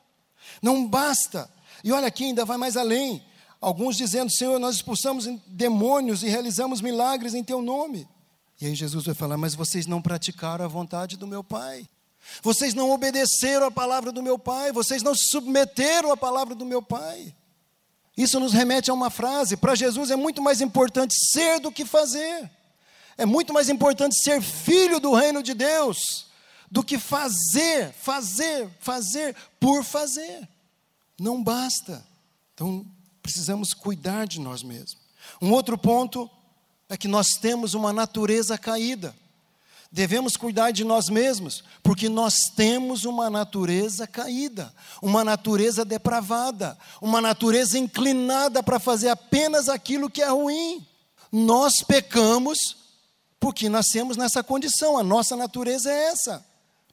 Não 0.62 0.86
basta 0.86 1.50
e 1.82 1.92
olha 1.92 2.06
aqui, 2.06 2.24
ainda 2.24 2.44
vai 2.44 2.56
mais 2.56 2.76
além. 2.76 3.22
Alguns 3.60 3.96
dizendo: 3.96 4.30
Senhor, 4.30 4.58
nós 4.58 4.76
expulsamos 4.76 5.26
demônios 5.46 6.22
e 6.22 6.28
realizamos 6.28 6.80
milagres 6.80 7.34
em 7.34 7.44
teu 7.44 7.60
nome. 7.60 8.08
E 8.60 8.66
aí 8.66 8.74
Jesus 8.74 9.04
vai 9.04 9.14
falar: 9.14 9.36
Mas 9.36 9.54
vocês 9.54 9.86
não 9.86 10.00
praticaram 10.00 10.64
a 10.64 10.68
vontade 10.68 11.16
do 11.16 11.26
meu 11.26 11.42
Pai. 11.42 11.88
Vocês 12.42 12.74
não 12.74 12.90
obedeceram 12.90 13.66
a 13.66 13.70
palavra 13.70 14.12
do 14.12 14.22
meu 14.22 14.38
Pai. 14.38 14.72
Vocês 14.72 15.02
não 15.02 15.14
se 15.14 15.24
submeteram 15.30 16.12
à 16.12 16.16
palavra 16.16 16.54
do 16.54 16.66
meu 16.66 16.82
Pai. 16.82 17.34
Isso 18.16 18.38
nos 18.38 18.52
remete 18.52 18.90
a 18.90 18.94
uma 18.94 19.10
frase: 19.10 19.56
para 19.56 19.74
Jesus 19.74 20.10
é 20.10 20.16
muito 20.16 20.42
mais 20.42 20.60
importante 20.60 21.14
ser 21.32 21.60
do 21.60 21.72
que 21.72 21.84
fazer. 21.84 22.50
É 23.16 23.26
muito 23.26 23.52
mais 23.52 23.68
importante 23.68 24.14
ser 24.22 24.40
filho 24.40 24.98
do 24.98 25.12
reino 25.12 25.42
de 25.42 25.52
Deus 25.52 26.30
do 26.70 26.84
que 26.84 26.98
fazer, 26.98 27.92
fazer, 28.00 28.68
fazer 28.78 29.34
por 29.58 29.82
fazer. 29.82 30.48
Não 31.20 31.42
basta. 31.42 32.02
Então, 32.54 32.82
precisamos 33.22 33.74
cuidar 33.74 34.26
de 34.26 34.40
nós 34.40 34.62
mesmos. 34.62 34.96
Um 35.40 35.52
outro 35.52 35.76
ponto 35.76 36.30
é 36.88 36.96
que 36.96 37.06
nós 37.06 37.32
temos 37.38 37.74
uma 37.74 37.92
natureza 37.92 38.56
caída. 38.56 39.14
Devemos 39.92 40.34
cuidar 40.34 40.70
de 40.70 40.82
nós 40.82 41.10
mesmos, 41.10 41.62
porque 41.82 42.08
nós 42.08 42.36
temos 42.56 43.04
uma 43.04 43.28
natureza 43.28 44.06
caída, 44.06 44.72
uma 45.02 45.22
natureza 45.22 45.84
depravada, 45.84 46.78
uma 47.02 47.20
natureza 47.20 47.78
inclinada 47.78 48.62
para 48.62 48.78
fazer 48.78 49.10
apenas 49.10 49.68
aquilo 49.68 50.08
que 50.08 50.22
é 50.22 50.28
ruim. 50.30 50.86
Nós 51.30 51.82
pecamos 51.82 52.78
porque 53.38 53.68
nascemos 53.68 54.16
nessa 54.16 54.42
condição, 54.42 54.96
a 54.96 55.02
nossa 55.02 55.36
natureza 55.36 55.90
é 55.90 56.04
essa. 56.04 56.46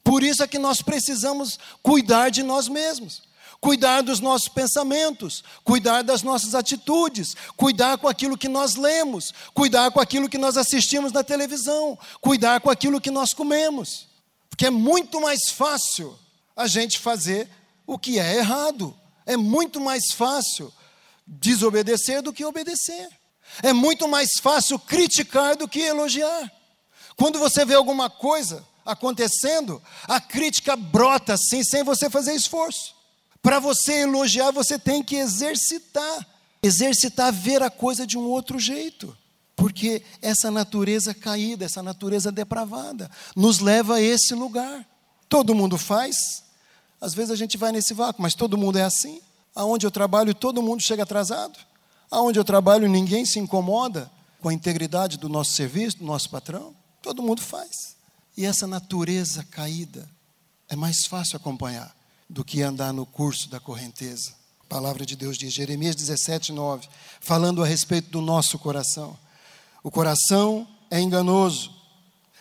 Por 0.03 0.21
isso 0.21 0.43
é 0.43 0.47
que 0.47 0.59
nós 0.59 0.81
precisamos 0.81 1.57
cuidar 1.81 2.29
de 2.29 2.43
nós 2.43 2.67
mesmos 2.67 3.26
cuidar 3.59 4.01
dos 4.01 4.19
nossos 4.19 4.47
pensamentos, 4.47 5.43
cuidar 5.63 6.01
das 6.01 6.21
nossas 6.23 6.55
atitudes, 6.55 7.35
cuidar 7.55 7.97
com 7.97 8.07
aquilo 8.07 8.37
que 8.37 8.47
nós 8.47 8.75
lemos, 8.75 9.33
cuidar 9.53 9.91
com 9.91 9.99
aquilo 9.99 10.29
que 10.29 10.37
nós 10.37 10.57
assistimos 10.57 11.11
na 11.11 11.23
televisão, 11.23 11.97
cuidar 12.21 12.61
com 12.61 12.69
aquilo 12.69 13.01
que 13.01 13.11
nós 13.11 13.33
comemos. 13.33 14.07
Porque 14.49 14.67
é 14.67 14.71
muito 14.71 15.21
mais 15.21 15.49
fácil 15.49 16.17
a 16.55 16.67
gente 16.67 16.99
fazer 16.99 17.49
o 17.85 17.97
que 17.97 18.19
é 18.19 18.37
errado. 18.37 18.95
É 19.25 19.37
muito 19.37 19.79
mais 19.79 20.11
fácil 20.11 20.73
desobedecer 21.25 22.21
do 22.21 22.33
que 22.33 22.45
obedecer. 22.45 23.09
É 23.61 23.73
muito 23.73 24.07
mais 24.07 24.29
fácil 24.41 24.79
criticar 24.79 25.55
do 25.55 25.67
que 25.67 25.79
elogiar. 25.79 26.51
Quando 27.15 27.39
você 27.39 27.65
vê 27.65 27.73
alguma 27.73 28.09
coisa 28.09 28.65
acontecendo, 28.85 29.81
a 30.07 30.19
crítica 30.19 30.75
brota 30.75 31.33
assim, 31.33 31.63
sem 31.63 31.83
você 31.83 32.09
fazer 32.09 32.33
esforço. 32.33 32.96
Para 33.47 33.59
você 33.61 34.01
elogiar, 34.01 34.51
você 34.51 34.77
tem 34.77 35.01
que 35.01 35.15
exercitar. 35.15 36.27
Exercitar 36.61 37.31
ver 37.31 37.63
a 37.63 37.69
coisa 37.69 38.05
de 38.05 38.17
um 38.17 38.25
outro 38.25 38.59
jeito. 38.59 39.17
Porque 39.55 40.03
essa 40.21 40.51
natureza 40.51 41.13
caída, 41.13 41.63
essa 41.63 41.81
natureza 41.81 42.29
depravada, 42.29 43.09
nos 43.37 43.59
leva 43.59 43.95
a 43.95 44.01
esse 44.01 44.33
lugar. 44.33 44.85
Todo 45.29 45.55
mundo 45.55 45.77
faz. 45.77 46.43
Às 46.99 47.13
vezes 47.13 47.31
a 47.31 47.37
gente 47.37 47.55
vai 47.55 47.71
nesse 47.71 47.93
vácuo, 47.93 48.21
mas 48.21 48.35
todo 48.35 48.57
mundo 48.57 48.79
é 48.79 48.83
assim. 48.83 49.21
Aonde 49.55 49.87
eu 49.87 49.91
trabalho, 49.91 50.35
todo 50.35 50.61
mundo 50.61 50.81
chega 50.81 51.03
atrasado. 51.03 51.57
Aonde 52.11 52.37
eu 52.37 52.43
trabalho, 52.43 52.89
ninguém 52.89 53.23
se 53.23 53.39
incomoda 53.39 54.11
com 54.41 54.49
a 54.49 54.53
integridade 54.53 55.17
do 55.17 55.29
nosso 55.29 55.53
serviço, 55.53 55.99
do 55.99 56.05
nosso 56.05 56.29
patrão. 56.29 56.75
Todo 57.01 57.23
mundo 57.23 57.41
faz. 57.41 57.95
E 58.35 58.45
essa 58.45 58.67
natureza 58.67 59.41
caída 59.45 60.05
é 60.67 60.75
mais 60.75 61.05
fácil 61.05 61.37
acompanhar 61.37 61.96
do 62.29 62.43
que 62.43 62.61
andar 62.61 62.91
no 62.91 63.05
curso 63.05 63.49
da 63.49 63.59
correnteza. 63.59 64.33
A 64.61 64.65
palavra 64.67 65.05
de 65.05 65.15
Deus 65.15 65.37
diz, 65.37 65.53
Jeremias 65.53 65.95
17, 65.95 66.51
9, 66.51 66.87
falando 67.21 67.63
a 67.63 67.65
respeito 67.65 68.09
do 68.09 68.21
nosso 68.21 68.59
coração. 68.59 69.17
O 69.81 69.89
coração 69.89 70.67
é 70.91 70.99
enganoso, 70.99 71.71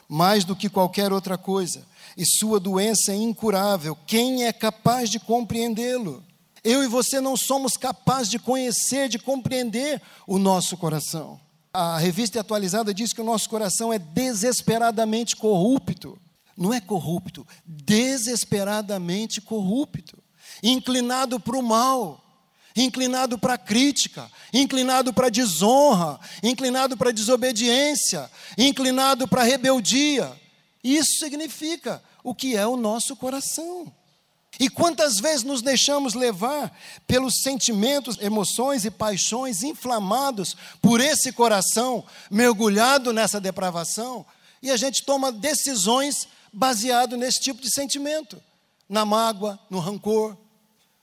mais 0.09 0.45
do 0.45 0.57
que 0.57 0.69
qualquer 0.69 1.12
outra 1.12 1.38
coisa, 1.38 1.85
e 2.16 2.25
sua 2.25 2.59
doença 2.59 3.12
é 3.12 3.16
incurável. 3.16 3.97
Quem 4.07 4.45
é 4.45 4.52
capaz 4.52 5.11
de 5.11 5.21
compreendê-lo? 5.21 6.25
Eu 6.64 6.83
e 6.83 6.88
você 6.88 7.21
não 7.21 7.37
somos 7.37 7.76
capazes 7.76 8.28
de 8.28 8.40
conhecer, 8.40 9.09
de 9.09 9.21
compreender 9.21 10.02
o 10.26 10.37
nosso 10.37 10.76
coração. 10.76 11.40
A 11.73 11.99
revista 11.99 12.40
atualizada 12.40 12.93
diz 12.93 13.12
que 13.12 13.21
o 13.21 13.25
nosso 13.25 13.49
coração 13.49 13.93
é 13.93 13.99
desesperadamente 13.99 15.37
corrupto. 15.37 16.19
Não 16.56 16.72
é 16.72 16.80
corrupto, 16.80 17.46
desesperadamente 17.64 19.40
corrupto, 19.40 20.16
inclinado 20.62 21.38
para 21.38 21.58
o 21.58 21.62
mal, 21.62 22.25
inclinado 22.75 23.38
para 23.38 23.54
a 23.54 23.58
crítica, 23.58 24.30
inclinado 24.52 25.12
para 25.12 25.26
a 25.26 25.30
desonra, 25.30 26.18
inclinado 26.42 26.96
para 26.96 27.10
a 27.10 27.12
desobediência, 27.12 28.30
inclinado 28.56 29.28
para 29.28 29.42
a 29.42 29.44
rebeldia. 29.44 30.32
Isso 30.82 31.18
significa 31.18 32.02
o 32.22 32.34
que 32.34 32.56
é 32.56 32.66
o 32.66 32.76
nosso 32.76 33.16
coração. 33.16 33.92
E 34.58 34.70
quantas 34.70 35.20
vezes 35.20 35.42
nos 35.42 35.60
deixamos 35.60 36.14
levar 36.14 36.75
pelos 37.06 37.42
sentimentos, 37.42 38.18
emoções 38.20 38.84
e 38.84 38.90
paixões 38.90 39.62
inflamados 39.62 40.56
por 40.80 41.00
esse 41.00 41.32
coração 41.32 42.04
mergulhado 42.30 43.12
nessa 43.12 43.38
depravação, 43.38 44.25
e 44.62 44.70
a 44.70 44.76
gente 44.76 45.02
toma 45.02 45.30
decisões 45.30 46.26
baseado 46.56 47.18
nesse 47.18 47.38
tipo 47.38 47.60
de 47.60 47.70
sentimento, 47.70 48.42
na 48.88 49.04
mágoa, 49.04 49.58
no 49.68 49.78
rancor, 49.78 50.34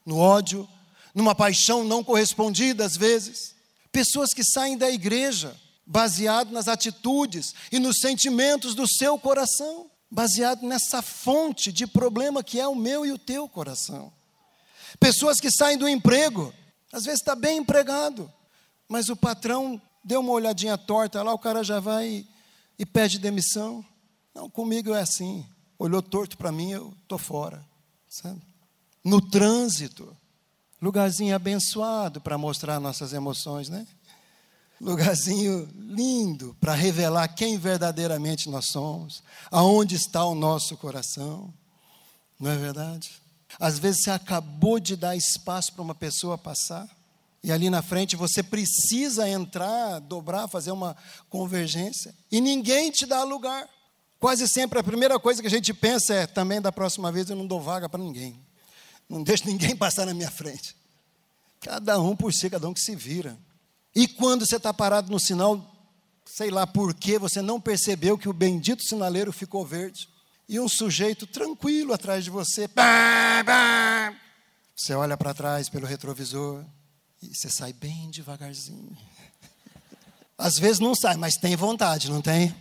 no 0.04 0.18
ódio, 0.18 0.68
numa 1.14 1.36
paixão 1.36 1.84
não 1.84 2.04
correspondida 2.04 2.84
às 2.84 2.98
vezes. 2.98 3.54
Pessoas 3.92 4.34
que 4.34 4.44
saem 4.44 4.76
da 4.76 4.90
igreja 4.90 5.56
baseado 5.86 6.50
nas 6.50 6.68
atitudes 6.68 7.54
e 7.72 7.78
nos 7.78 8.00
sentimentos 8.00 8.74
do 8.74 8.88
seu 8.88 9.20
coração 9.20 9.92
baseado 10.10 10.66
nessa 10.66 11.04
fonte 11.04 11.72
de 11.72 11.86
problema 11.86 12.44
que 12.44 12.60
é 12.60 12.68
o 12.68 12.76
meu 12.76 13.06
e 13.06 13.12
o 13.12 13.18
teu 13.18 13.48
coração. 13.48 14.12
Pessoas 15.00 15.40
que 15.40 15.52
saem 15.52 15.78
do 15.78 15.88
emprego, 15.88 16.52
às 16.92 17.04
vezes 17.04 17.20
está 17.20 17.36
bem 17.36 17.60
empregado, 17.60 18.32
mas 18.88 19.08
o 19.08 19.16
patrão 19.16 19.80
deu 20.04 20.22
uma 20.22 20.32
olhadinha 20.32 20.80
torta 20.80 21.22
lá, 21.22 21.32
o 21.32 21.40
cara 21.40 21.64
já 21.64 21.80
vai 21.80 22.26
e 22.80 22.86
pede 22.88 23.20
demissão. 23.20 23.86
Não, 24.34 24.50
comigo 24.50 24.94
é 24.94 25.02
assim. 25.02 25.46
Olhou 25.78 26.02
torto 26.02 26.38
para 26.38 26.52
mim, 26.52 26.72
eu 26.72 26.94
estou 27.04 27.18
fora. 27.18 27.66
Sabe? 28.08 28.42
No 29.04 29.22
trânsito, 29.22 30.16
lugarzinho 30.82 31.36
abençoado 31.36 32.22
para 32.22 32.38
mostrar 32.38 32.80
nossas 32.80 33.14
emoções, 33.14 33.70
né? 33.70 33.86
lugarzinho 34.84 35.70
lindo 35.76 36.56
para 36.60 36.74
revelar 36.74 37.30
quem 37.30 37.58
verdadeiramente 37.58 38.50
nós 38.50 38.68
somos, 38.68 39.24
aonde 39.50 39.96
está 39.96 40.26
o 40.26 40.36
nosso 40.36 40.76
coração. 40.78 41.54
Não 42.40 42.52
é 42.52 42.58
verdade? 42.58 43.12
Às 43.60 43.80
vezes 43.80 44.04
você 44.04 44.12
acabou 44.12 44.80
de 44.80 44.96
dar 44.96 45.16
espaço 45.16 45.74
para 45.74 45.82
uma 45.82 45.96
pessoa 45.96 46.38
passar, 46.38 46.90
e 47.44 47.52
ali 47.52 47.70
na 47.70 47.82
frente 47.82 48.16
você 48.16 48.42
precisa 48.42 49.28
entrar, 49.28 50.00
dobrar, 50.00 50.48
fazer 50.48 50.72
uma 50.72 50.96
convergência, 51.30 52.14
e 52.32 52.42
ninguém 52.42 52.92
te 52.92 53.06
dá 53.06 53.24
lugar. 53.24 53.70
Quase 54.24 54.48
sempre 54.48 54.80
a 54.80 54.84
primeira 54.84 55.20
coisa 55.20 55.42
que 55.42 55.48
a 55.50 55.52
gente 55.52 55.74
pensa 55.74 56.14
é: 56.14 56.26
também 56.26 56.62
da 56.62 56.72
próxima 56.72 57.12
vez 57.12 57.30
eu 57.30 57.36
não 57.36 57.46
dou 57.46 57.60
vaga 57.60 57.90
para 57.90 58.02
ninguém, 58.02 58.40
não 59.10 59.22
deixo 59.22 59.46
ninguém 59.46 59.76
passar 59.76 60.06
na 60.06 60.14
minha 60.14 60.32
frente. 60.32 60.78
Cada 61.60 62.00
um 62.00 62.16
por 62.16 62.32
si, 62.32 62.50
cada 62.50 62.66
um 62.70 62.74
que 62.74 62.80
se 62.80 62.96
vira. 62.96 63.38
E 63.94 64.08
quando 64.08 64.46
você 64.46 64.56
está 64.56 64.74
parado 64.74 65.12
no 65.12 65.20
sinal, 65.20 65.62
sei 66.26 66.50
lá 66.50 66.66
por 66.66 66.94
que, 66.94 67.20
você 67.20 67.42
não 67.42 67.60
percebeu 67.60 68.18
que 68.18 68.30
o 68.30 68.34
bendito 68.34 68.82
sinaleiro 68.82 69.34
ficou 69.34 69.66
verde. 69.66 70.08
E 70.48 70.58
um 70.58 70.70
sujeito 70.70 71.28
tranquilo 71.28 71.92
atrás 71.92 72.24
de 72.24 72.30
você. 72.30 72.70
Você 74.74 74.94
olha 74.94 75.18
para 75.18 75.34
trás 75.34 75.68
pelo 75.68 75.86
retrovisor 75.86 76.64
e 77.22 77.28
você 77.36 77.50
sai 77.50 77.74
bem 77.74 78.10
devagarzinho. 78.10 78.98
Às 80.38 80.58
vezes 80.58 80.80
não 80.80 80.96
sai, 80.96 81.18
mas 81.18 81.36
tem 81.36 81.58
vontade, 81.58 82.10
não 82.10 82.22
tem? 82.22 82.56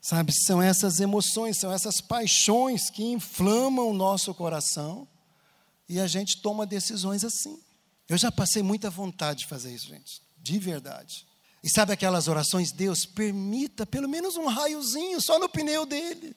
Sabe, 0.00 0.32
são 0.32 0.62
essas 0.62 0.98
emoções, 0.98 1.58
são 1.58 1.72
essas 1.72 2.00
paixões 2.00 2.88
que 2.88 3.04
inflamam 3.04 3.90
o 3.90 3.94
nosso 3.94 4.34
coração 4.34 5.06
e 5.88 6.00
a 6.00 6.06
gente 6.06 6.40
toma 6.40 6.64
decisões 6.64 7.22
assim. 7.22 7.60
Eu 8.08 8.16
já 8.16 8.32
passei 8.32 8.62
muita 8.62 8.88
vontade 8.88 9.40
de 9.40 9.46
fazer 9.46 9.74
isso, 9.74 9.88
gente 9.88 10.22
de 10.42 10.58
verdade. 10.58 11.26
E 11.62 11.68
sabe 11.68 11.92
aquelas 11.92 12.26
orações? 12.26 12.72
Deus, 12.72 13.04
permita 13.04 13.84
pelo 13.84 14.08
menos 14.08 14.36
um 14.36 14.46
raiozinho 14.46 15.20
só 15.20 15.38
no 15.38 15.48
pneu 15.48 15.84
dele. 15.84 16.34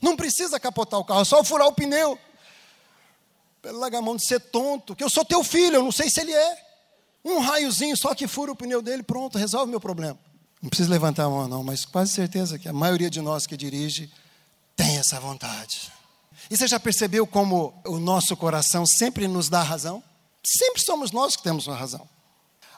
Não 0.00 0.16
precisa 0.16 0.58
capotar 0.58 0.98
o 0.98 1.04
carro, 1.04 1.24
só 1.24 1.44
furar 1.44 1.68
o 1.68 1.72
pneu. 1.72 2.18
Pelo 3.60 3.78
lagamão 3.78 4.16
de 4.16 4.26
ser 4.26 4.40
tonto, 4.40 4.96
que 4.96 5.04
eu 5.04 5.10
sou 5.10 5.24
teu 5.24 5.44
filho, 5.44 5.76
eu 5.76 5.82
não 5.82 5.92
sei 5.92 6.08
se 6.08 6.20
ele 6.20 6.32
é. 6.32 6.66
Um 7.24 7.38
raiozinho 7.38 7.96
só 7.96 8.14
que 8.14 8.26
fura 8.26 8.50
o 8.50 8.56
pneu 8.56 8.80
dele, 8.80 9.02
pronto, 9.02 9.38
resolve 9.38 9.70
meu 9.70 9.80
problema. 9.80 10.18
Não 10.62 10.68
precisa 10.68 10.88
levantar 10.88 11.24
a 11.24 11.28
mão, 11.28 11.48
não, 11.48 11.64
mas 11.64 11.84
quase 11.84 12.12
certeza 12.12 12.56
que 12.56 12.68
a 12.68 12.72
maioria 12.72 13.10
de 13.10 13.20
nós 13.20 13.46
que 13.46 13.56
dirige 13.56 14.08
tem 14.76 14.96
essa 14.96 15.18
vontade. 15.18 15.92
E 16.48 16.56
você 16.56 16.68
já 16.68 16.78
percebeu 16.78 17.26
como 17.26 17.74
o 17.84 17.98
nosso 17.98 18.36
coração 18.36 18.86
sempre 18.86 19.26
nos 19.26 19.48
dá 19.48 19.60
razão? 19.60 20.02
Sempre 20.44 20.80
somos 20.82 21.10
nós 21.10 21.34
que 21.34 21.42
temos 21.42 21.66
uma 21.66 21.76
razão. 21.76 22.08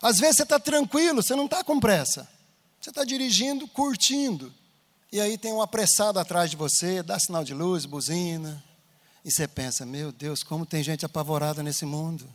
Às 0.03 0.18
vezes 0.18 0.37
você 0.37 0.42
está 0.44 0.59
tranquilo, 0.59 1.23
você 1.23 1.37
não 1.37 1.44
está 1.44 1.62
com 1.62 1.79
pressa. 1.79 2.29
Você 2.81 2.90
está 2.90 3.05
dirigindo, 3.05 3.68
curtindo. 3.68 4.53
E 5.12 5.20
aí 5.20 5.38
tem 5.38 5.53
um 5.53 5.62
apressado 5.62 6.18
atrás 6.18 6.51
de 6.51 6.57
você, 6.57 7.03
dá 7.03 7.18
sinal 7.18 7.44
de 7.44 7.55
luz, 7.55 7.85
buzina. 7.85 8.62
E 9.25 9.31
você 9.31 9.47
pensa: 9.47 9.87
meu 9.87 10.11
Deus, 10.11 10.42
como 10.42 10.66
tem 10.66 10.83
gente 10.83 11.05
apavorada 11.07 11.62
nesse 11.62 11.87
mundo. 11.87 12.29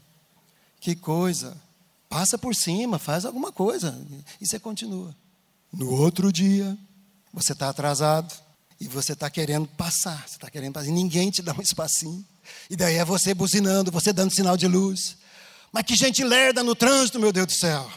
Que 0.80 0.96
coisa. 0.96 1.56
Passa 2.08 2.38
por 2.38 2.56
cima, 2.56 2.98
faz 2.98 3.26
alguma 3.26 3.52
coisa. 3.52 4.00
E 4.42 4.48
você 4.48 4.60
continua. 4.60 5.16
No 5.72 5.92
outro 5.92 6.32
dia, 6.32 6.78
você 7.34 7.54
está 7.54 7.70
atrasado. 7.70 8.34
E 8.82 8.88
você 8.88 9.12
está 9.12 9.30
querendo 9.30 9.68
passar. 9.68 10.26
Você 10.26 10.36
está 10.36 10.50
querendo 10.50 10.74
passar. 10.74 10.88
E 10.88 10.92
ninguém 10.92 11.30
te 11.30 11.42
dá 11.42 11.54
um 11.54 11.62
espacinho. 11.62 12.26
E 12.70 12.76
daí 12.76 12.96
é 12.96 13.06
você 13.06 13.34
buzinando, 13.34 13.92
você 13.92 14.14
dando 14.14 14.34
sinal 14.34 14.56
de 14.56 14.68
luz. 14.68 15.18
Mas 15.72 15.84
que 15.84 15.96
gente 15.96 16.24
lerda 16.24 16.64
no 16.64 16.74
trânsito, 16.74 17.20
meu 17.20 17.32
Deus 17.32 17.48
do 17.48 17.54
céu. 17.54 17.92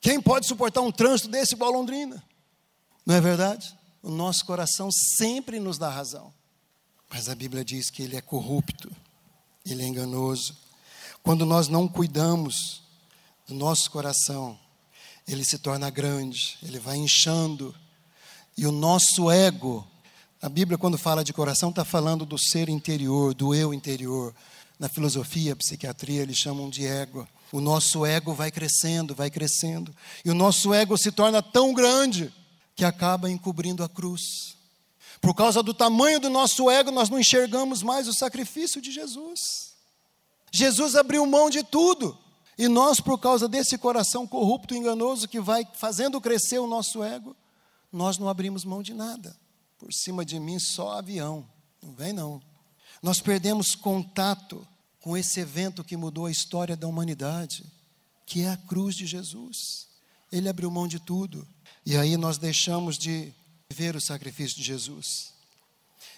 Quem 0.00 0.20
pode 0.20 0.46
suportar 0.46 0.80
um 0.80 0.92
trânsito 0.92 1.28
desse 1.28 1.54
igual 1.54 1.72
Londrina? 1.72 2.22
Não 3.04 3.14
é 3.14 3.20
verdade? 3.20 3.76
O 4.02 4.10
nosso 4.10 4.46
coração 4.46 4.90
sempre 5.18 5.58
nos 5.58 5.76
dá 5.76 5.90
razão. 5.90 6.32
Mas 7.10 7.28
a 7.28 7.34
Bíblia 7.34 7.64
diz 7.64 7.90
que 7.90 8.02
ele 8.02 8.16
é 8.16 8.20
corrupto, 8.20 8.90
ele 9.66 9.82
é 9.82 9.86
enganoso. 9.86 10.56
Quando 11.22 11.44
nós 11.44 11.68
não 11.68 11.86
cuidamos 11.88 12.82
do 13.46 13.54
nosso 13.54 13.90
coração, 13.90 14.58
ele 15.26 15.44
se 15.44 15.58
torna 15.58 15.90
grande, 15.90 16.58
ele 16.62 16.78
vai 16.78 16.96
inchando. 16.96 17.74
E 18.56 18.66
o 18.66 18.72
nosso 18.72 19.30
ego, 19.30 19.86
a 20.42 20.48
Bíblia, 20.48 20.78
quando 20.78 20.98
fala 20.98 21.24
de 21.24 21.32
coração, 21.32 21.70
está 21.70 21.84
falando 21.84 22.26
do 22.26 22.38
ser 22.38 22.68
interior, 22.68 23.34
do 23.34 23.54
eu 23.54 23.72
interior, 23.72 24.34
na 24.78 24.88
filosofia, 24.88 25.54
psiquiatria, 25.54 26.22
eles 26.22 26.36
chamam 26.36 26.70
de 26.70 26.86
ego. 26.86 27.28
O 27.52 27.60
nosso 27.60 28.06
ego 28.06 28.32
vai 28.32 28.50
crescendo, 28.50 29.14
vai 29.14 29.30
crescendo. 29.30 29.94
E 30.24 30.30
o 30.30 30.34
nosso 30.34 30.72
ego 30.72 30.96
se 30.96 31.12
torna 31.12 31.42
tão 31.42 31.74
grande 31.74 32.32
que 32.74 32.84
acaba 32.84 33.30
encobrindo 33.30 33.84
a 33.84 33.88
cruz. 33.88 34.56
Por 35.20 35.34
causa 35.34 35.62
do 35.62 35.74
tamanho 35.74 36.18
do 36.18 36.30
nosso 36.30 36.70
ego, 36.70 36.90
nós 36.90 37.10
não 37.10 37.18
enxergamos 37.18 37.82
mais 37.82 38.08
o 38.08 38.14
sacrifício 38.14 38.80
de 38.80 38.90
Jesus. 38.90 39.74
Jesus 40.50 40.94
abriu 40.94 41.26
mão 41.26 41.50
de 41.50 41.62
tudo. 41.62 42.16
E 42.60 42.68
nós, 42.68 43.00
por 43.00 43.16
causa 43.16 43.48
desse 43.48 43.78
coração 43.78 44.26
corrupto 44.26 44.74
e 44.74 44.76
enganoso 44.76 45.26
que 45.26 45.40
vai 45.40 45.66
fazendo 45.72 46.20
crescer 46.20 46.58
o 46.58 46.66
nosso 46.66 47.02
ego, 47.02 47.34
nós 47.90 48.18
não 48.18 48.28
abrimos 48.28 48.66
mão 48.66 48.82
de 48.82 48.92
nada. 48.92 49.34
Por 49.78 49.90
cima 49.94 50.26
de 50.26 50.38
mim 50.38 50.58
só 50.58 50.98
avião. 50.98 51.48
Não 51.82 51.94
vem 51.94 52.12
não. 52.12 52.38
Nós 53.02 53.18
perdemos 53.18 53.74
contato 53.74 54.68
com 55.00 55.16
esse 55.16 55.40
evento 55.40 55.82
que 55.82 55.96
mudou 55.96 56.26
a 56.26 56.30
história 56.30 56.76
da 56.76 56.86
humanidade, 56.86 57.64
que 58.26 58.42
é 58.42 58.50
a 58.50 58.58
cruz 58.58 58.94
de 58.94 59.06
Jesus. 59.06 59.88
Ele 60.30 60.46
abriu 60.46 60.70
mão 60.70 60.86
de 60.86 61.00
tudo. 61.00 61.48
E 61.86 61.96
aí 61.96 62.14
nós 62.18 62.36
deixamos 62.36 62.98
de 62.98 63.32
ver 63.70 63.96
o 63.96 64.02
sacrifício 64.02 64.58
de 64.58 64.64
Jesus. 64.64 65.32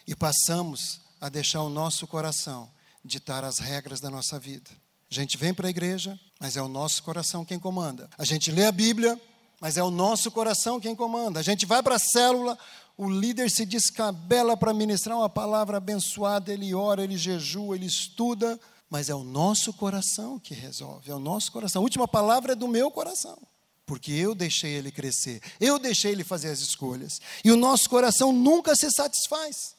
E 0.09 0.16
passamos 0.16 1.00
a 1.20 1.28
deixar 1.28 1.62
o 1.62 1.70
nosso 1.70 2.05
coração 2.05 2.68
ditar 3.05 3.44
as 3.44 3.61
regras 3.61 4.00
da 4.00 4.11
nossa 4.11 4.40
vida. 4.40 4.83
A 5.12 5.14
gente 5.14 5.37
vem 5.37 5.53
para 5.53 5.66
a 5.66 5.70
igreja, 5.70 6.18
mas 6.40 6.57
é 6.57 6.62
o 6.62 6.68
nosso 6.68 7.03
coração 7.03 7.44
quem 7.44 7.59
comanda. 7.59 8.09
A 8.16 8.25
gente 8.25 8.51
lê 8.51 8.64
a 8.64 8.72
Bíblia, 8.72 9.20
mas 9.61 9.77
é 9.77 9.83
o 9.83 9.90
nosso 9.90 10.31
coração 10.31 10.81
quem 10.81 10.96
comanda. 10.96 11.38
A 11.38 11.42
gente 11.42 11.66
vai 11.66 11.83
para 11.83 11.96
a 11.96 11.98
célula, 11.98 12.59
o 12.96 13.11
líder 13.11 13.51
se 13.51 13.66
descabela 13.66 14.57
para 14.57 14.72
ministrar 14.72 15.18
uma 15.18 15.29
palavra 15.29 15.77
abençoada, 15.77 16.51
ele 16.51 16.75
ora, 16.75 17.05
ele 17.05 17.18
jejua, 17.18 17.77
ele 17.77 17.85
estuda, 17.85 18.59
mas 18.88 19.11
é 19.11 19.14
o 19.14 19.22
nosso 19.22 19.75
coração 19.75 20.38
que 20.38 20.55
resolve, 20.55 21.11
é 21.11 21.14
o 21.14 21.18
nosso 21.18 21.53
coração. 21.53 21.83
A 21.83 21.85
última 21.85 22.09
palavra 22.09 22.53
é 22.53 22.57
do 22.57 22.66
meu 22.66 22.90
coração, 22.90 23.37
porque 23.85 24.12
eu 24.12 24.35
deixei 24.35 24.72
ele 24.72 24.90
crescer, 24.90 25.42
eu 25.61 25.79
deixei 25.79 26.12
ele 26.12 26.25
fazer 26.25 26.48
as 26.48 26.61
escolhas. 26.61 27.20
E 27.44 27.53
o 27.53 27.57
nosso 27.59 27.87
coração 27.90 28.33
nunca 28.33 28.75
se 28.75 28.90
satisfaz. 28.90 29.75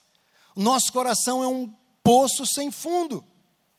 O 0.55 0.61
nosso 0.61 0.93
coração 0.93 1.43
é 1.43 1.47
um 1.47 1.73
poço 2.03 2.45
sem 2.45 2.69
fundo. 2.69 3.25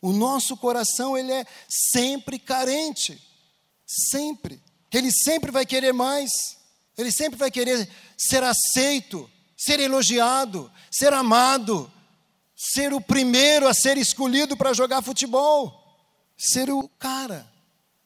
O 0.05 0.13
nosso 0.13 0.55
coração 0.55 1.17
ele 1.17 1.33
é 1.33 1.47
sempre 1.67 2.39
carente, 2.39 3.19
sempre. 3.87 4.63
Ele 4.93 5.11
sempre 5.11 5.51
vai 5.51 5.65
querer 5.65 5.95
mais. 5.95 6.59
Ele 6.95 7.11
sempre 7.11 7.39
vai 7.39 7.51
querer 7.51 7.89
ser 8.15 8.45
aceito, 8.45 9.31
ser 9.57 9.81
elogiado, 9.81 10.71
ser 10.91 11.11
amado, 11.15 11.91
ser 12.55 12.93
o 12.93 13.01
primeiro 13.01 13.67
a 13.67 13.73
ser 13.73 13.97
escolhido 13.97 14.59
para 14.59 14.75
jogar 14.75 15.01
futebol, 15.01 15.73
ser 16.37 16.69
o 16.69 16.87
cara. 16.99 17.51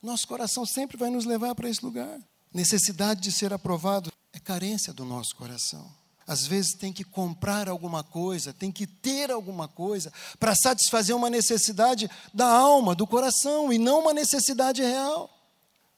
Nosso 0.01 0.29
coração 0.29 0.65
sempre 0.65 0.97
vai 0.97 1.11
nos 1.11 1.25
levar 1.25 1.53
para 1.57 1.69
esse 1.69 1.85
lugar. 1.85 2.17
Necessidade 2.55 3.21
de 3.21 3.33
ser 3.33 3.53
aprovado 3.53 4.13
é 4.33 4.39
carência 4.39 4.93
do 4.93 5.05
nosso 5.05 5.35
coração. 5.35 5.93
Às 6.29 6.47
vezes 6.47 6.75
tem 6.75 6.93
que 6.93 7.03
comprar 7.03 7.71
alguma 7.71 8.05
coisa, 8.05 8.53
tem 8.53 8.71
que 8.71 8.87
ter 8.87 9.31
alguma 9.31 9.67
coisa 9.67 10.13
para 10.39 10.55
satisfazer 10.55 11.17
uma 11.17 11.31
necessidade 11.31 12.09
da 12.35 12.47
alma, 12.47 12.95
do 12.95 13.07
coração, 13.07 13.73
e 13.73 13.79
não 13.79 14.01
uma 14.01 14.13
necessidade 14.13 14.83
real. 14.83 15.31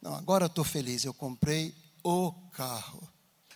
Não, 0.01 0.14
agora 0.14 0.47
estou 0.47 0.62
feliz, 0.62 1.05
eu 1.05 1.12
comprei 1.12 1.75
o 2.05 2.31
carro. 2.53 3.09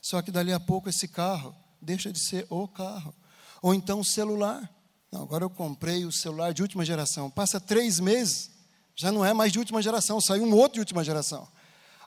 Só 0.03 0.21
que 0.21 0.33
dali 0.33 0.53
a 0.53 0.59
pouco 0.59 0.89
esse 0.89 1.07
carro 1.07 1.55
deixa 1.81 2.13
de 2.13 2.19
ser 2.19 2.45
o 2.51 2.67
carro. 2.67 3.15
Ou 3.63 3.73
então 3.73 4.01
o 4.01 4.05
celular. 4.05 4.69
Não, 5.13 5.23
agora 5.23 5.45
eu 5.45 5.51
comprei 5.51 6.05
o 6.05 6.11
celular 6.11 6.53
de 6.53 6.61
última 6.61 6.85
geração. 6.85 7.31
Passa 7.31 7.61
três 7.61 8.01
meses, 8.01 8.51
já 8.97 9.13
não 9.13 9.25
é 9.25 9.33
mais 9.33 9.53
de 9.53 9.61
última 9.61 9.81
geração, 9.81 10.21
saiu 10.21 10.43
um 10.43 10.57
outro 10.57 10.75
de 10.75 10.81
última 10.81 11.05
geração. 11.05 11.47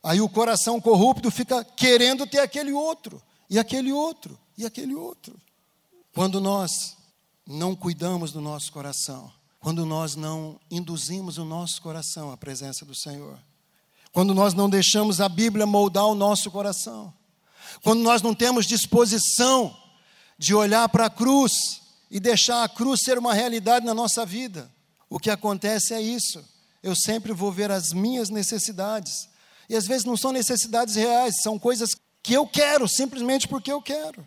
Aí 0.04 0.20
o 0.20 0.28
coração 0.28 0.82
corrupto 0.82 1.32
fica 1.32 1.64
querendo 1.64 2.28
ter 2.28 2.40
aquele 2.40 2.74
outro, 2.74 3.24
e 3.50 3.58
aquele 3.58 3.94
outro, 3.94 4.38
e 4.58 4.66
aquele 4.66 4.96
outro. 4.96 5.40
Quando 6.14 6.42
nós 6.42 6.98
não 7.46 7.76
cuidamos 7.76 8.32
do 8.32 8.42
nosso 8.42 8.72
coração, 8.72 9.32
quando 9.60 9.86
nós 9.86 10.16
não 10.16 10.60
induzimos 10.70 11.38
o 11.38 11.46
nosso 11.46 11.82
coração 11.82 12.32
à 12.32 12.38
presença 12.38 12.84
do 12.84 12.96
Senhor, 12.96 13.38
quando 14.12 14.34
nós 14.34 14.54
não 14.54 14.70
deixamos 14.70 15.22
a 15.22 15.30
Bíblia 15.30 15.66
moldar 15.66 16.06
o 16.06 16.16
nosso 16.16 16.50
coração, 16.50 17.14
quando 17.84 18.02
nós 18.02 18.22
não 18.22 18.34
temos 18.34 18.66
disposição 18.66 19.76
de 20.38 20.56
olhar 20.56 20.88
para 20.90 21.06
a 21.06 21.10
cruz 21.10 21.82
e 22.10 22.20
deixar 22.20 22.64
a 22.64 22.70
cruz 22.70 23.02
ser 23.04 23.18
uma 23.18 23.34
realidade 23.34 23.86
na 23.86 23.94
nossa 23.94 24.26
vida, 24.26 24.72
o 25.10 25.20
que 25.20 25.30
acontece 25.30 25.94
é 25.94 26.02
isso. 26.02 26.44
Eu 26.82 26.96
sempre 26.96 27.34
vou 27.34 27.52
ver 27.52 27.72
as 27.72 27.92
minhas 27.92 28.30
necessidades. 28.30 29.30
E 29.70 29.76
às 29.76 29.86
vezes 29.86 30.06
não 30.06 30.16
são 30.16 30.32
necessidades 30.32 30.96
reais, 30.96 31.42
são 31.42 31.60
coisas 31.60 31.92
que 32.24 32.34
eu 32.34 32.48
quero, 32.48 32.88
simplesmente 32.88 33.48
porque 33.48 33.72
eu 33.72 33.82
quero. 33.82 34.26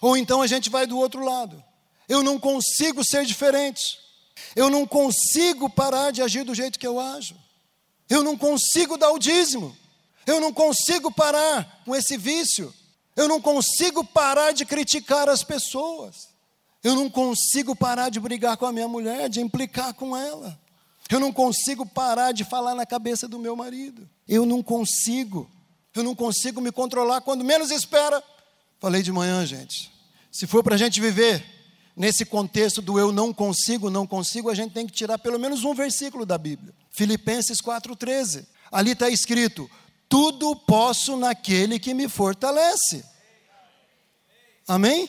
Ou 0.00 0.16
então 0.16 0.42
a 0.42 0.46
gente 0.46 0.70
vai 0.70 0.86
do 0.86 0.98
outro 0.98 1.24
lado. 1.24 1.62
Eu 2.08 2.22
não 2.22 2.38
consigo 2.38 3.04
ser 3.04 3.24
diferente. 3.24 3.98
Eu 4.56 4.68
não 4.68 4.86
consigo 4.86 5.68
parar 5.68 6.10
de 6.10 6.22
agir 6.22 6.44
do 6.44 6.54
jeito 6.54 6.78
que 6.78 6.86
eu 6.86 6.98
ajo. 6.98 7.36
Eu 8.08 8.24
não 8.24 8.36
consigo 8.36 8.96
dar 8.96 9.10
o 9.10 9.18
dízimo. 9.18 9.76
Eu 10.26 10.40
não 10.40 10.52
consigo 10.52 11.10
parar 11.10 11.82
com 11.84 11.94
esse 11.94 12.16
vício. 12.16 12.72
Eu 13.16 13.28
não 13.28 13.40
consigo 13.40 14.04
parar 14.04 14.52
de 14.52 14.64
criticar 14.64 15.28
as 15.28 15.42
pessoas. 15.42 16.30
Eu 16.82 16.94
não 16.94 17.10
consigo 17.10 17.76
parar 17.76 18.08
de 18.08 18.18
brigar 18.18 18.56
com 18.56 18.66
a 18.66 18.72
minha 18.72 18.88
mulher, 18.88 19.28
de 19.28 19.40
implicar 19.40 19.92
com 19.94 20.16
ela. 20.16 20.58
Eu 21.10 21.20
não 21.20 21.32
consigo 21.32 21.84
parar 21.84 22.32
de 22.32 22.44
falar 22.44 22.74
na 22.74 22.86
cabeça 22.86 23.28
do 23.28 23.38
meu 23.38 23.54
marido. 23.54 24.08
Eu 24.28 24.46
não 24.46 24.62
consigo. 24.62 25.50
Eu 25.94 26.02
não 26.02 26.14
consigo 26.14 26.60
me 26.60 26.72
controlar 26.72 27.20
quando 27.20 27.44
menos 27.44 27.70
espera. 27.70 28.22
Falei 28.80 29.02
de 29.02 29.12
manhã, 29.12 29.44
gente. 29.44 29.92
Se 30.32 30.46
for 30.46 30.64
para 30.64 30.74
a 30.74 30.78
gente 30.78 31.00
viver 31.00 31.44
nesse 31.94 32.24
contexto 32.24 32.80
do 32.80 32.98
eu 32.98 33.12
não 33.12 33.32
consigo, 33.32 33.90
não 33.90 34.06
consigo, 34.06 34.48
a 34.48 34.54
gente 34.54 34.72
tem 34.72 34.86
que 34.86 34.92
tirar 34.92 35.18
pelo 35.18 35.38
menos 35.38 35.64
um 35.64 35.74
versículo 35.74 36.24
da 36.24 36.38
Bíblia. 36.38 36.72
Filipenses 36.90 37.60
4,13. 37.60 38.46
Ali 38.72 38.92
está 38.92 39.10
escrito: 39.10 39.70
Tudo 40.08 40.56
posso 40.56 41.16
naquele 41.18 41.78
que 41.78 41.92
me 41.92 42.08
fortalece. 42.08 43.04
Amém? 44.66 45.08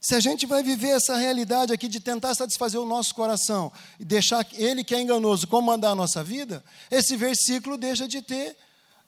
Se 0.00 0.14
a 0.14 0.20
gente 0.20 0.46
vai 0.46 0.62
viver 0.62 0.90
essa 0.90 1.16
realidade 1.16 1.72
aqui 1.72 1.88
de 1.88 2.00
tentar 2.00 2.34
satisfazer 2.34 2.80
o 2.80 2.86
nosso 2.86 3.14
coração 3.14 3.70
e 4.00 4.04
deixar 4.04 4.46
ele 4.54 4.82
que 4.82 4.94
é 4.94 5.00
enganoso 5.00 5.46
comandar 5.46 5.90
a 5.90 5.96
nossa 5.96 6.24
vida, 6.24 6.64
esse 6.90 7.16
versículo 7.16 7.76
deixa 7.76 8.08
de 8.08 8.22
ter, 8.22 8.56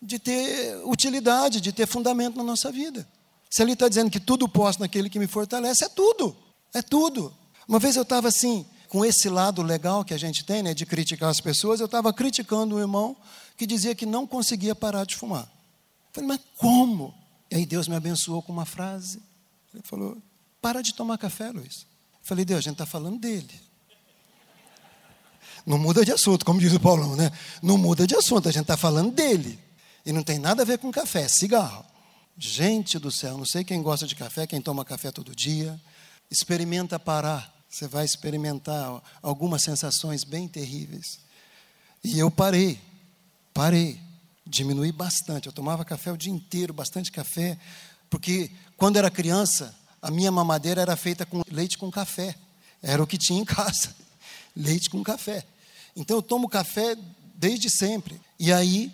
de 0.00 0.18
ter 0.18 0.76
utilidade, 0.84 1.60
de 1.60 1.72
ter 1.72 1.86
fundamento 1.86 2.36
na 2.36 2.44
nossa 2.44 2.72
vida. 2.72 3.06
Se 3.48 3.62
ele 3.62 3.72
está 3.72 3.88
dizendo 3.88 4.10
que 4.10 4.20
tudo 4.20 4.48
posso 4.48 4.80
naquele 4.80 5.10
que 5.10 5.18
me 5.18 5.26
fortalece, 5.26 5.84
é 5.84 5.88
tudo, 5.88 6.36
é 6.72 6.80
tudo. 6.80 7.34
Uma 7.68 7.78
vez 7.78 7.96
eu 7.96 8.02
estava 8.02 8.28
assim, 8.28 8.64
com 8.88 9.04
esse 9.04 9.28
lado 9.28 9.62
legal 9.62 10.04
que 10.04 10.14
a 10.14 10.18
gente 10.18 10.44
tem, 10.44 10.62
né, 10.62 10.72
de 10.72 10.86
criticar 10.86 11.28
as 11.28 11.40
pessoas, 11.40 11.80
eu 11.80 11.86
estava 11.86 12.12
criticando 12.12 12.76
um 12.76 12.78
irmão 12.78 13.16
que 13.56 13.66
dizia 13.66 13.94
que 13.94 14.06
não 14.06 14.26
conseguia 14.26 14.74
parar 14.74 15.04
de 15.04 15.16
fumar. 15.16 15.44
Eu 15.44 16.14
falei, 16.14 16.28
mas 16.28 16.40
como? 16.56 17.14
E 17.50 17.56
aí 17.56 17.66
Deus 17.66 17.88
me 17.88 17.96
abençoou 17.96 18.42
com 18.42 18.52
uma 18.52 18.64
frase. 18.64 19.20
Ele 19.74 19.82
falou: 19.84 20.16
Para 20.60 20.82
de 20.82 20.94
tomar 20.94 21.18
café, 21.18 21.50
Luiz. 21.50 21.86
Eu 22.14 22.18
falei, 22.22 22.44
Deus, 22.44 22.58
a 22.58 22.62
gente 22.62 22.74
está 22.74 22.86
falando 22.86 23.18
dele. 23.18 23.60
Não 25.66 25.78
muda 25.78 26.04
de 26.04 26.12
assunto, 26.12 26.44
como 26.44 26.60
diz 26.60 26.72
o 26.72 26.80
Paulão, 26.80 27.16
né? 27.16 27.30
Não 27.62 27.76
muda 27.76 28.06
de 28.06 28.14
assunto, 28.14 28.48
a 28.48 28.52
gente 28.52 28.62
está 28.62 28.76
falando 28.76 29.12
dele. 29.12 29.58
E 30.04 30.12
não 30.12 30.22
tem 30.22 30.38
nada 30.38 30.62
a 30.62 30.66
ver 30.66 30.78
com 30.78 30.90
café, 30.90 31.28
cigarro. 31.28 31.84
Gente 32.36 32.98
do 32.98 33.10
céu, 33.10 33.36
não 33.36 33.44
sei 33.44 33.64
quem 33.64 33.82
gosta 33.82 34.06
de 34.06 34.14
café, 34.14 34.46
quem 34.46 34.60
toma 34.60 34.84
café 34.84 35.10
todo 35.10 35.34
dia. 35.34 35.80
Experimenta 36.30 36.98
parar. 36.98 37.54
Você 37.68 37.86
vai 37.86 38.04
experimentar 38.04 39.00
algumas 39.22 39.62
sensações 39.62 40.24
bem 40.24 40.48
terríveis. 40.48 41.20
E 42.02 42.18
eu 42.18 42.30
parei, 42.30 42.80
parei 43.52 44.00
diminui 44.50 44.90
bastante. 44.90 45.46
Eu 45.46 45.52
tomava 45.52 45.84
café 45.84 46.12
o 46.12 46.16
dia 46.16 46.32
inteiro, 46.32 46.74
bastante 46.74 47.12
café, 47.12 47.56
porque 48.10 48.50
quando 48.76 48.96
era 48.96 49.10
criança, 49.10 49.74
a 50.02 50.10
minha 50.10 50.32
mamadeira 50.32 50.82
era 50.82 50.96
feita 50.96 51.24
com 51.24 51.42
leite 51.50 51.78
com 51.78 51.90
café. 51.90 52.34
Era 52.82 53.02
o 53.02 53.06
que 53.06 53.16
tinha 53.16 53.40
em 53.40 53.44
casa. 53.44 53.94
Leite 54.56 54.90
com 54.90 55.02
café. 55.02 55.44
Então 55.94 56.16
eu 56.16 56.22
tomo 56.22 56.48
café 56.48 56.96
desde 57.36 57.70
sempre. 57.70 58.20
E 58.38 58.52
aí 58.52 58.90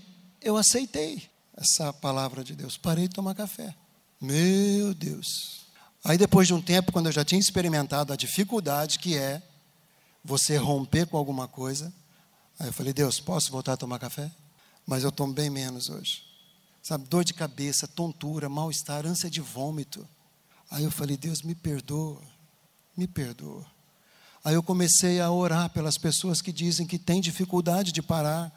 eu 0.47 0.57
aceitei 0.57 1.23
essa 1.57 1.93
palavra 1.93 2.45
de 2.45 2.55
Deus. 2.55 2.77
Parei 2.77 3.09
de 3.09 3.15
tomar 3.15 3.35
café. 3.35 3.75
Meu 4.21 4.95
Deus. 4.95 5.67
Aí 6.05 6.17
depois 6.17 6.47
de 6.47 6.55
um 6.55 6.63
tempo, 6.63 6.93
quando 6.93 7.07
eu 7.07 7.13
já 7.13 7.25
tinha 7.25 7.41
experimentado 7.41 8.13
a 8.13 8.17
dificuldade 8.17 8.99
que 8.99 9.17
é 9.17 9.43
você 10.25 10.57
romper 10.57 11.07
com 11.07 11.17
alguma 11.17 11.49
coisa, 11.49 11.93
aí 12.59 12.69
eu 12.69 12.73
falei: 12.73 12.93
Deus, 12.93 13.21
posso 13.21 13.51
voltar 13.51 13.75
a 13.75 13.77
tomar 13.77 13.99
café? 13.99 14.31
mas 14.87 15.03
eu 15.03 15.11
tomo 15.11 15.33
bem 15.33 15.51
menos 15.51 15.91
hoje. 15.91 16.23
Sabe, 16.81 17.09
dor 17.09 17.25
de 17.25 17.35
cabeça, 17.35 17.89
tontura, 17.89 18.49
mal-estar, 18.49 19.05
ânsia 19.05 19.29
de 19.29 19.41
vômito. 19.41 20.07
Aí 20.71 20.85
eu 20.85 20.91
falei, 20.91 21.17
Deus, 21.17 21.43
me 21.43 21.55
perdoa, 21.55 22.23
me 22.97 23.09
perdoa. 23.09 23.67
Aí 24.45 24.55
eu 24.55 24.63
comecei 24.63 25.21
a 25.21 25.29
orar 25.29 25.69
pelas 25.71 25.99
pessoas 25.99 26.41
que 26.41 26.53
dizem 26.53 26.87
que 26.87 26.99
têm 26.99 27.21
dificuldade 27.21 27.91
de 27.91 28.01
parar 28.01 28.53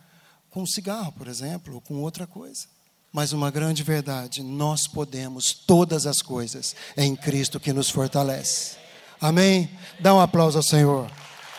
com 0.50 0.66
cigarro, 0.66 1.12
por 1.12 1.28
exemplo, 1.28 1.76
ou 1.76 1.82
com 1.82 1.96
outra 2.02 2.26
coisa. 2.26 2.68
Mas 3.12 3.34
uma 3.34 3.50
grande 3.50 3.84
verdade, 3.84 4.44
nós 4.44 4.88
podemos 4.88 5.54
todas 5.54 6.06
as 6.06 6.22
coisas 6.22 6.76
em 6.96 7.16
Cristo 7.16 7.60
que 7.60 7.74
nos 7.74 7.90
fortalece. 7.90 8.78
Amém? 9.20 9.70
Dá 10.00 10.14
um 10.14 10.20
aplauso 10.20 10.58
ao 10.58 10.64
Senhor, 10.64 11.10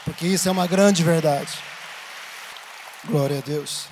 porque 0.05 0.27
isso 0.27 0.49
é 0.49 0.53
uma 0.53 0.67
grande 0.67 1.03
verdade. 1.03 1.53
Glória 3.05 3.39
a 3.39 3.41
Deus. 3.41 3.87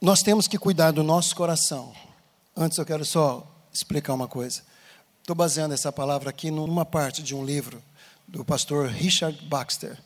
Nós 0.00 0.20
temos 0.20 0.46
que 0.46 0.58
cuidar 0.58 0.90
do 0.90 1.02
nosso 1.02 1.34
coração. 1.34 1.94
Antes 2.56 2.76
eu 2.76 2.84
quero 2.84 3.04
só 3.04 3.46
explicar 3.72 4.12
uma 4.12 4.28
coisa. 4.28 4.62
Estou 5.20 5.36
baseando 5.36 5.72
essa 5.72 5.92
palavra 5.92 6.30
aqui 6.30 6.50
numa 6.50 6.84
parte 6.84 7.22
de 7.22 7.34
um 7.34 7.44
livro 7.44 7.82
do 8.26 8.44
pastor 8.44 8.88
Richard 8.88 9.40
Baxter. 9.46 9.96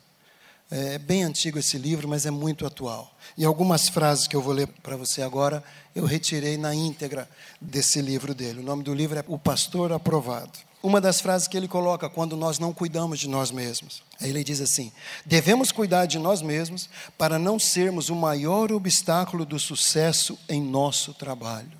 É 0.69 0.97
bem 0.97 1.23
antigo 1.23 1.57
esse 1.57 1.77
livro, 1.77 2.09
mas 2.09 2.25
é 2.25 2.31
muito 2.31 2.65
atual. 2.65 3.15
E 3.37 3.45
algumas 3.45 3.87
frases 3.87 4.27
que 4.27 4.35
eu 4.35 4.41
vou 4.41 4.53
ler 4.53 4.67
para 4.67 4.97
você 4.97 5.21
agora, 5.21 5.63
eu 5.95 6.05
retirei 6.05 6.57
na 6.57 6.75
íntegra 6.75 7.29
desse 7.61 8.01
livro 8.01 8.35
dele. 8.35 8.59
O 8.59 8.63
nome 8.63 8.83
do 8.83 8.93
livro 8.93 9.17
é 9.17 9.23
O 9.27 9.39
Pastor 9.39 9.93
Aprovado. 9.93 10.59
Uma 10.83 10.99
das 10.99 11.21
frases 11.21 11.47
que 11.47 11.55
ele 11.55 11.69
coloca 11.69 12.09
quando 12.09 12.35
nós 12.35 12.59
não 12.59 12.73
cuidamos 12.73 13.19
de 13.19 13.29
nós 13.29 13.49
mesmos. 13.49 14.03
Ele 14.21 14.43
diz 14.43 14.59
assim: 14.59 14.91
devemos 15.25 15.71
cuidar 15.71 16.05
de 16.05 16.19
nós 16.19 16.41
mesmos 16.41 16.89
para 17.17 17.39
não 17.39 17.57
sermos 17.57 18.09
o 18.09 18.15
maior 18.15 18.71
obstáculo 18.71 19.45
do 19.45 19.57
sucesso 19.57 20.37
em 20.49 20.61
nosso 20.61 21.13
trabalho. 21.13 21.71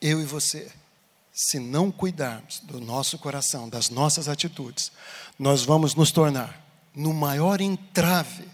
Eu 0.00 0.20
e 0.20 0.24
você, 0.24 0.68
se 1.32 1.60
não 1.60 1.92
cuidarmos 1.92 2.60
do 2.60 2.80
nosso 2.80 3.18
coração, 3.18 3.68
das 3.68 3.88
nossas 3.88 4.28
atitudes, 4.28 4.90
nós 5.38 5.64
vamos 5.64 5.94
nos 5.94 6.10
tornar 6.10 6.61
no 6.94 7.12
maior 7.12 7.60
entrave 7.60 8.44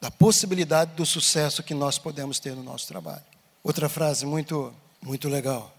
da 0.00 0.10
possibilidade 0.10 0.92
do 0.94 1.04
sucesso 1.04 1.62
que 1.62 1.74
nós 1.74 1.98
podemos 1.98 2.38
ter 2.38 2.54
no 2.54 2.62
nosso 2.62 2.86
trabalho. 2.86 3.24
Outra 3.62 3.88
frase 3.88 4.24
muito, 4.24 4.72
muito 5.02 5.28
legal. 5.28 5.74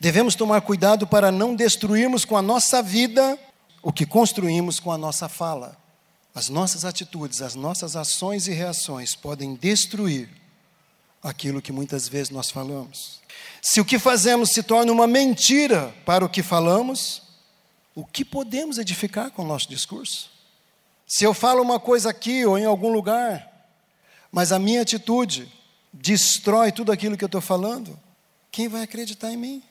Devemos 0.00 0.34
tomar 0.34 0.60
cuidado 0.62 1.06
para 1.06 1.30
não 1.30 1.54
destruirmos 1.54 2.24
com 2.24 2.36
a 2.36 2.42
nossa 2.42 2.82
vida 2.82 3.38
o 3.82 3.92
que 3.92 4.06
construímos 4.06 4.80
com 4.80 4.90
a 4.90 4.98
nossa 4.98 5.28
fala. 5.28 5.76
As 6.34 6.48
nossas 6.48 6.84
atitudes, 6.84 7.42
as 7.42 7.54
nossas 7.54 7.94
ações 7.94 8.46
e 8.46 8.52
reações 8.52 9.14
podem 9.14 9.54
destruir 9.54 10.28
aquilo 11.22 11.60
que 11.60 11.72
muitas 11.72 12.08
vezes 12.08 12.30
nós 12.30 12.50
falamos. 12.50 13.20
Se 13.60 13.80
o 13.80 13.84
que 13.84 13.98
fazemos 13.98 14.50
se 14.50 14.62
torna 14.62 14.90
uma 14.90 15.06
mentira 15.06 15.94
para 16.06 16.24
o 16.24 16.28
que 16.28 16.42
falamos, 16.42 17.22
o 17.94 18.04
que 18.04 18.24
podemos 18.24 18.78
edificar 18.78 19.30
com 19.30 19.42
o 19.42 19.46
nosso 19.46 19.68
discurso? 19.68 20.31
Se 21.14 21.24
eu 21.24 21.34
falo 21.34 21.60
uma 21.60 21.78
coisa 21.78 22.08
aqui 22.08 22.46
ou 22.46 22.56
em 22.56 22.64
algum 22.64 22.90
lugar, 22.90 23.46
mas 24.30 24.50
a 24.50 24.58
minha 24.58 24.80
atitude 24.80 25.46
destrói 25.92 26.72
tudo 26.72 26.90
aquilo 26.90 27.18
que 27.18 27.22
eu 27.24 27.26
estou 27.26 27.42
falando, 27.42 28.00
quem 28.50 28.66
vai 28.66 28.82
acreditar 28.82 29.30
em 29.30 29.36
mim? 29.36 29.62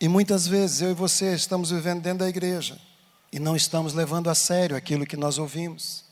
E 0.00 0.06
muitas 0.06 0.46
vezes 0.46 0.82
eu 0.82 0.92
e 0.92 0.94
você 0.94 1.34
estamos 1.34 1.72
vivendo 1.72 2.00
dentro 2.00 2.20
da 2.20 2.28
igreja 2.28 2.80
e 3.32 3.40
não 3.40 3.56
estamos 3.56 3.92
levando 3.92 4.30
a 4.30 4.36
sério 4.36 4.76
aquilo 4.76 5.04
que 5.04 5.16
nós 5.16 5.36
ouvimos, 5.36 6.04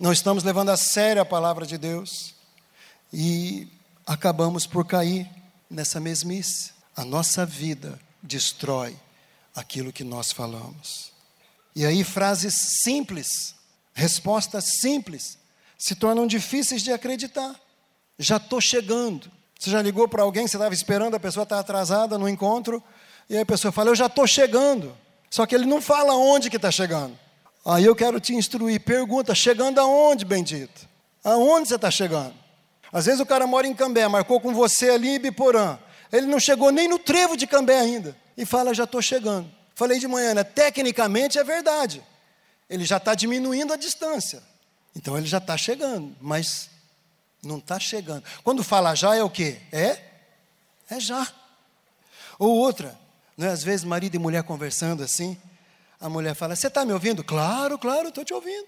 não 0.00 0.10
estamos 0.10 0.42
levando 0.42 0.70
a 0.70 0.76
sério 0.78 1.20
a 1.20 1.26
palavra 1.26 1.66
de 1.66 1.76
Deus 1.76 2.34
e 3.12 3.68
acabamos 4.06 4.66
por 4.66 4.86
cair 4.86 5.28
nessa 5.68 6.00
mesmice. 6.00 6.72
A 6.96 7.04
nossa 7.04 7.44
vida 7.44 8.00
destrói 8.22 8.96
aquilo 9.54 9.92
que 9.92 10.02
nós 10.02 10.32
falamos. 10.32 11.12
E 11.76 11.84
aí, 11.84 12.02
frases 12.02 12.54
simples 12.82 13.54
Respostas 13.94 14.64
simples 14.80 15.38
se 15.78 15.94
tornam 15.94 16.26
difíceis 16.26 16.82
de 16.82 16.92
acreditar. 16.92 17.54
Já 18.18 18.36
estou 18.36 18.60
chegando. 18.60 19.30
Você 19.58 19.70
já 19.70 19.80
ligou 19.80 20.08
para 20.08 20.22
alguém, 20.22 20.48
você 20.48 20.56
estava 20.56 20.74
esperando, 20.74 21.14
a 21.14 21.20
pessoa 21.20 21.44
está 21.44 21.60
atrasada 21.60 22.18
no 22.18 22.28
encontro, 22.28 22.82
e 23.30 23.36
aí 23.36 23.42
a 23.42 23.46
pessoa 23.46 23.70
fala, 23.70 23.90
eu 23.90 23.94
já 23.94 24.06
estou 24.06 24.26
chegando. 24.26 24.94
Só 25.30 25.46
que 25.46 25.54
ele 25.54 25.64
não 25.64 25.80
fala 25.80 26.14
onde 26.14 26.50
que 26.50 26.56
está 26.56 26.70
chegando. 26.70 27.16
Aí 27.64 27.84
eu 27.84 27.94
quero 27.94 28.20
te 28.20 28.34
instruir, 28.34 28.80
pergunta, 28.80 29.34
chegando 29.34 29.78
aonde, 29.78 30.24
bendito? 30.24 30.86
Aonde 31.22 31.68
você 31.68 31.76
está 31.76 31.90
chegando? 31.90 32.34
Às 32.92 33.06
vezes 33.06 33.20
o 33.20 33.26
cara 33.26 33.46
mora 33.46 33.66
em 33.66 33.74
Cambé, 33.74 34.06
marcou 34.06 34.40
com 34.40 34.52
você 34.52 34.90
ali 34.90 35.16
em 35.16 35.18
Biporã. 35.18 35.78
Ele 36.12 36.26
não 36.26 36.38
chegou 36.38 36.70
nem 36.70 36.88
no 36.88 36.98
trevo 36.98 37.36
de 37.36 37.46
Cambé 37.46 37.78
ainda. 37.78 38.16
E 38.36 38.44
fala, 38.44 38.74
já 38.74 38.84
estou 38.84 39.00
chegando. 39.00 39.50
Falei 39.74 39.98
de 39.98 40.06
manhã, 40.06 40.34
né? 40.34 40.44
Tecnicamente 40.44 41.38
é 41.38 41.44
verdade 41.44 42.02
ele 42.68 42.84
já 42.84 42.96
está 42.96 43.14
diminuindo 43.14 43.72
a 43.72 43.76
distância. 43.76 44.42
Então 44.94 45.16
ele 45.16 45.26
já 45.26 45.38
está 45.38 45.56
chegando, 45.56 46.14
mas 46.20 46.70
não 47.42 47.58
está 47.58 47.78
chegando. 47.78 48.24
Quando 48.42 48.62
fala 48.62 48.94
já 48.94 49.14
é 49.14 49.22
o 49.22 49.30
quê? 49.30 49.60
É? 49.72 50.00
É 50.88 51.00
já. 51.00 51.26
Ou 52.38 52.56
outra, 52.56 52.98
né, 53.36 53.48
às 53.48 53.62
vezes 53.62 53.84
marido 53.84 54.14
e 54.14 54.18
mulher 54.18 54.42
conversando 54.42 55.02
assim, 55.02 55.36
a 56.00 56.08
mulher 56.08 56.34
fala: 56.34 56.54
Você 56.54 56.68
está 56.68 56.84
me 56.84 56.92
ouvindo? 56.92 57.22
Claro, 57.24 57.78
claro, 57.78 58.08
estou 58.08 58.24
te 58.24 58.34
ouvindo. 58.34 58.66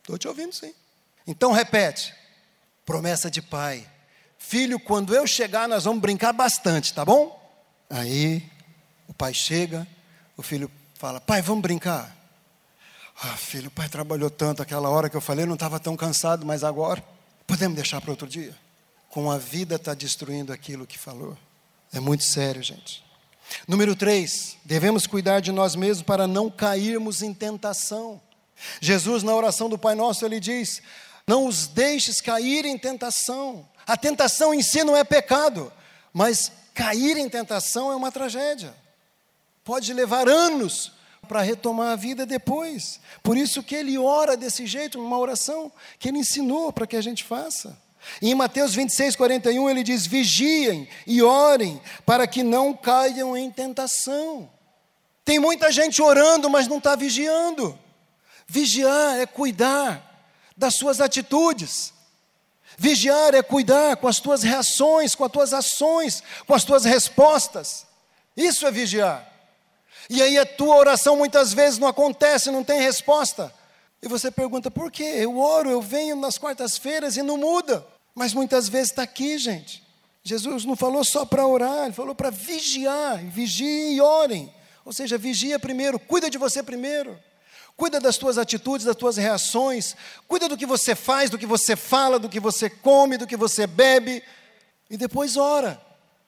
Estou 0.00 0.18
te 0.18 0.28
ouvindo 0.28 0.52
sim. 0.52 0.74
Então 1.26 1.52
repete: 1.52 2.14
promessa 2.84 3.30
de 3.30 3.42
pai. 3.42 3.86
Filho, 4.38 4.78
quando 4.78 5.14
eu 5.14 5.26
chegar, 5.26 5.68
nós 5.68 5.84
vamos 5.84 6.00
brincar 6.00 6.32
bastante, 6.32 6.94
tá 6.94 7.04
bom? 7.04 7.36
Aí 7.90 8.48
o 9.06 9.14
pai 9.14 9.34
chega, 9.34 9.86
o 10.36 10.42
filho 10.42 10.70
fala: 10.94 11.20
Pai, 11.20 11.42
vamos 11.42 11.62
brincar. 11.62 12.17
Ah, 13.20 13.36
filho, 13.36 13.66
o 13.66 13.70
pai 13.70 13.88
trabalhou 13.88 14.30
tanto 14.30 14.62
aquela 14.62 14.88
hora 14.88 15.10
que 15.10 15.16
eu 15.16 15.20
falei, 15.20 15.44
não 15.44 15.54
estava 15.54 15.80
tão 15.80 15.96
cansado, 15.96 16.46
mas 16.46 16.62
agora 16.62 17.02
podemos 17.46 17.74
deixar 17.74 18.00
para 18.00 18.12
outro 18.12 18.28
dia. 18.28 18.56
Com 19.08 19.28
a 19.30 19.36
vida 19.36 19.74
está 19.74 19.92
destruindo 19.92 20.52
aquilo 20.52 20.86
que 20.86 20.96
falou. 20.96 21.36
É 21.92 21.98
muito 21.98 22.22
sério, 22.22 22.62
gente. 22.62 23.04
Número 23.66 23.96
três, 23.96 24.56
devemos 24.64 25.06
cuidar 25.06 25.40
de 25.40 25.50
nós 25.50 25.74
mesmos 25.74 26.02
para 26.02 26.28
não 26.28 26.48
cairmos 26.48 27.22
em 27.22 27.34
tentação. 27.34 28.20
Jesus, 28.80 29.22
na 29.22 29.34
oração 29.34 29.68
do 29.68 29.78
Pai 29.78 29.96
Nosso, 29.96 30.24
ele 30.24 30.38
diz: 30.38 30.80
Não 31.26 31.46
os 31.46 31.66
deixes 31.66 32.20
cair 32.20 32.66
em 32.66 32.78
tentação. 32.78 33.68
A 33.86 33.96
tentação 33.96 34.52
em 34.52 34.62
si 34.62 34.84
não 34.84 34.96
é 34.96 35.02
pecado, 35.02 35.72
mas 36.12 36.52
cair 36.74 37.16
em 37.16 37.28
tentação 37.28 37.90
é 37.90 37.96
uma 37.96 38.12
tragédia. 38.12 38.74
Pode 39.64 39.92
levar 39.92 40.28
anos 40.28 40.92
para 41.28 41.42
retomar 41.42 41.92
a 41.92 41.96
vida 41.96 42.26
depois. 42.26 42.98
Por 43.22 43.36
isso 43.36 43.62
que 43.62 43.74
ele 43.74 43.96
ora 43.98 44.36
desse 44.36 44.66
jeito, 44.66 44.98
numa 44.98 45.18
oração 45.18 45.70
que 45.98 46.08
ele 46.08 46.18
ensinou 46.18 46.72
para 46.72 46.86
que 46.86 46.96
a 46.96 47.00
gente 47.00 47.22
faça. 47.22 47.78
E 48.22 48.30
em 48.30 48.34
Mateus 48.34 48.74
26, 48.74 49.14
41, 49.14 49.70
ele 49.70 49.82
diz: 49.82 50.06
Vigiem 50.06 50.88
e 51.06 51.22
orem 51.22 51.80
para 52.06 52.26
que 52.26 52.42
não 52.42 52.74
caiam 52.74 53.36
em 53.36 53.50
tentação. 53.50 54.50
Tem 55.24 55.38
muita 55.38 55.70
gente 55.70 56.00
orando, 56.00 56.48
mas 56.48 56.66
não 56.66 56.78
está 56.78 56.96
vigiando. 56.96 57.78
Vigiar 58.46 59.18
é 59.20 59.26
cuidar 59.26 60.26
das 60.56 60.74
suas 60.74 61.00
atitudes. 61.00 61.92
Vigiar 62.78 63.34
é 63.34 63.42
cuidar 63.42 63.96
com 63.96 64.08
as 64.08 64.20
tuas 64.20 64.42
reações, 64.42 65.14
com 65.14 65.24
as 65.24 65.32
tuas 65.32 65.52
ações, 65.52 66.22
com 66.46 66.54
as 66.54 66.64
tuas 66.64 66.84
respostas. 66.84 67.86
Isso 68.36 68.66
é 68.66 68.70
vigiar. 68.70 69.27
E 70.08 70.22
aí 70.22 70.38
a 70.38 70.46
tua 70.46 70.76
oração 70.76 71.16
muitas 71.16 71.52
vezes 71.52 71.78
não 71.78 71.88
acontece, 71.88 72.50
não 72.50 72.64
tem 72.64 72.80
resposta. 72.80 73.52
E 74.02 74.08
você 74.08 74.30
pergunta, 74.30 74.70
por 74.70 74.90
quê? 74.90 75.02
Eu 75.02 75.38
oro, 75.38 75.68
eu 75.68 75.82
venho 75.82 76.16
nas 76.16 76.38
quartas-feiras 76.38 77.16
e 77.16 77.22
não 77.22 77.36
muda. 77.36 77.86
Mas 78.14 78.32
muitas 78.32 78.68
vezes 78.68 78.90
está 78.90 79.02
aqui, 79.02 79.36
gente. 79.38 79.82
Jesus 80.22 80.64
não 80.64 80.76
falou 80.76 81.04
só 81.04 81.24
para 81.24 81.46
orar, 81.46 81.84
ele 81.84 81.92
falou 81.92 82.14
para 82.14 82.30
vigiar, 82.30 83.18
vigiem 83.24 83.94
e 83.94 84.00
orem. 84.00 84.52
Ou 84.84 84.92
seja, 84.92 85.18
vigia 85.18 85.58
primeiro, 85.58 85.98
cuida 85.98 86.30
de 86.30 86.38
você 86.38 86.62
primeiro. 86.62 87.18
Cuida 87.76 88.00
das 88.00 88.16
tuas 88.16 88.38
atitudes, 88.38 88.86
das 88.86 88.96
tuas 88.96 89.16
reações, 89.16 89.94
cuida 90.26 90.48
do 90.48 90.56
que 90.56 90.66
você 90.66 90.94
faz, 90.94 91.30
do 91.30 91.38
que 91.38 91.46
você 91.46 91.76
fala, 91.76 92.18
do 92.18 92.28
que 92.28 92.40
você 92.40 92.68
come, 92.68 93.16
do 93.16 93.26
que 93.26 93.36
você 93.36 93.66
bebe, 93.66 94.22
e 94.90 94.96
depois 94.96 95.36
ora. 95.36 95.80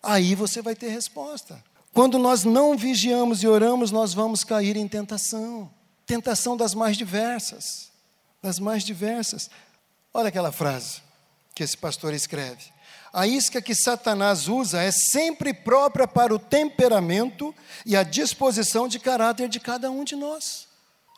Aí 0.02 0.34
você 0.34 0.62
vai 0.62 0.76
ter 0.76 0.88
resposta. 0.88 1.62
Quando 1.92 2.18
nós 2.18 2.44
não 2.44 2.76
vigiamos 2.76 3.42
e 3.42 3.48
oramos, 3.48 3.90
nós 3.90 4.14
vamos 4.14 4.44
cair 4.44 4.76
em 4.76 4.86
tentação. 4.86 5.70
Tentação 6.06 6.56
das 6.56 6.74
mais 6.74 6.96
diversas. 6.96 7.90
Das 8.42 8.58
mais 8.58 8.84
diversas. 8.84 9.50
Olha 10.14 10.28
aquela 10.28 10.52
frase 10.52 11.02
que 11.54 11.62
esse 11.62 11.76
pastor 11.76 12.14
escreve. 12.14 12.72
A 13.12 13.26
isca 13.26 13.60
que 13.60 13.74
Satanás 13.74 14.46
usa 14.46 14.80
é 14.80 14.92
sempre 14.92 15.52
própria 15.52 16.06
para 16.06 16.32
o 16.32 16.38
temperamento 16.38 17.54
e 17.84 17.96
a 17.96 18.04
disposição 18.04 18.86
de 18.86 19.00
caráter 19.00 19.48
de 19.48 19.58
cada 19.58 19.90
um 19.90 20.04
de 20.04 20.14
nós. 20.14 20.68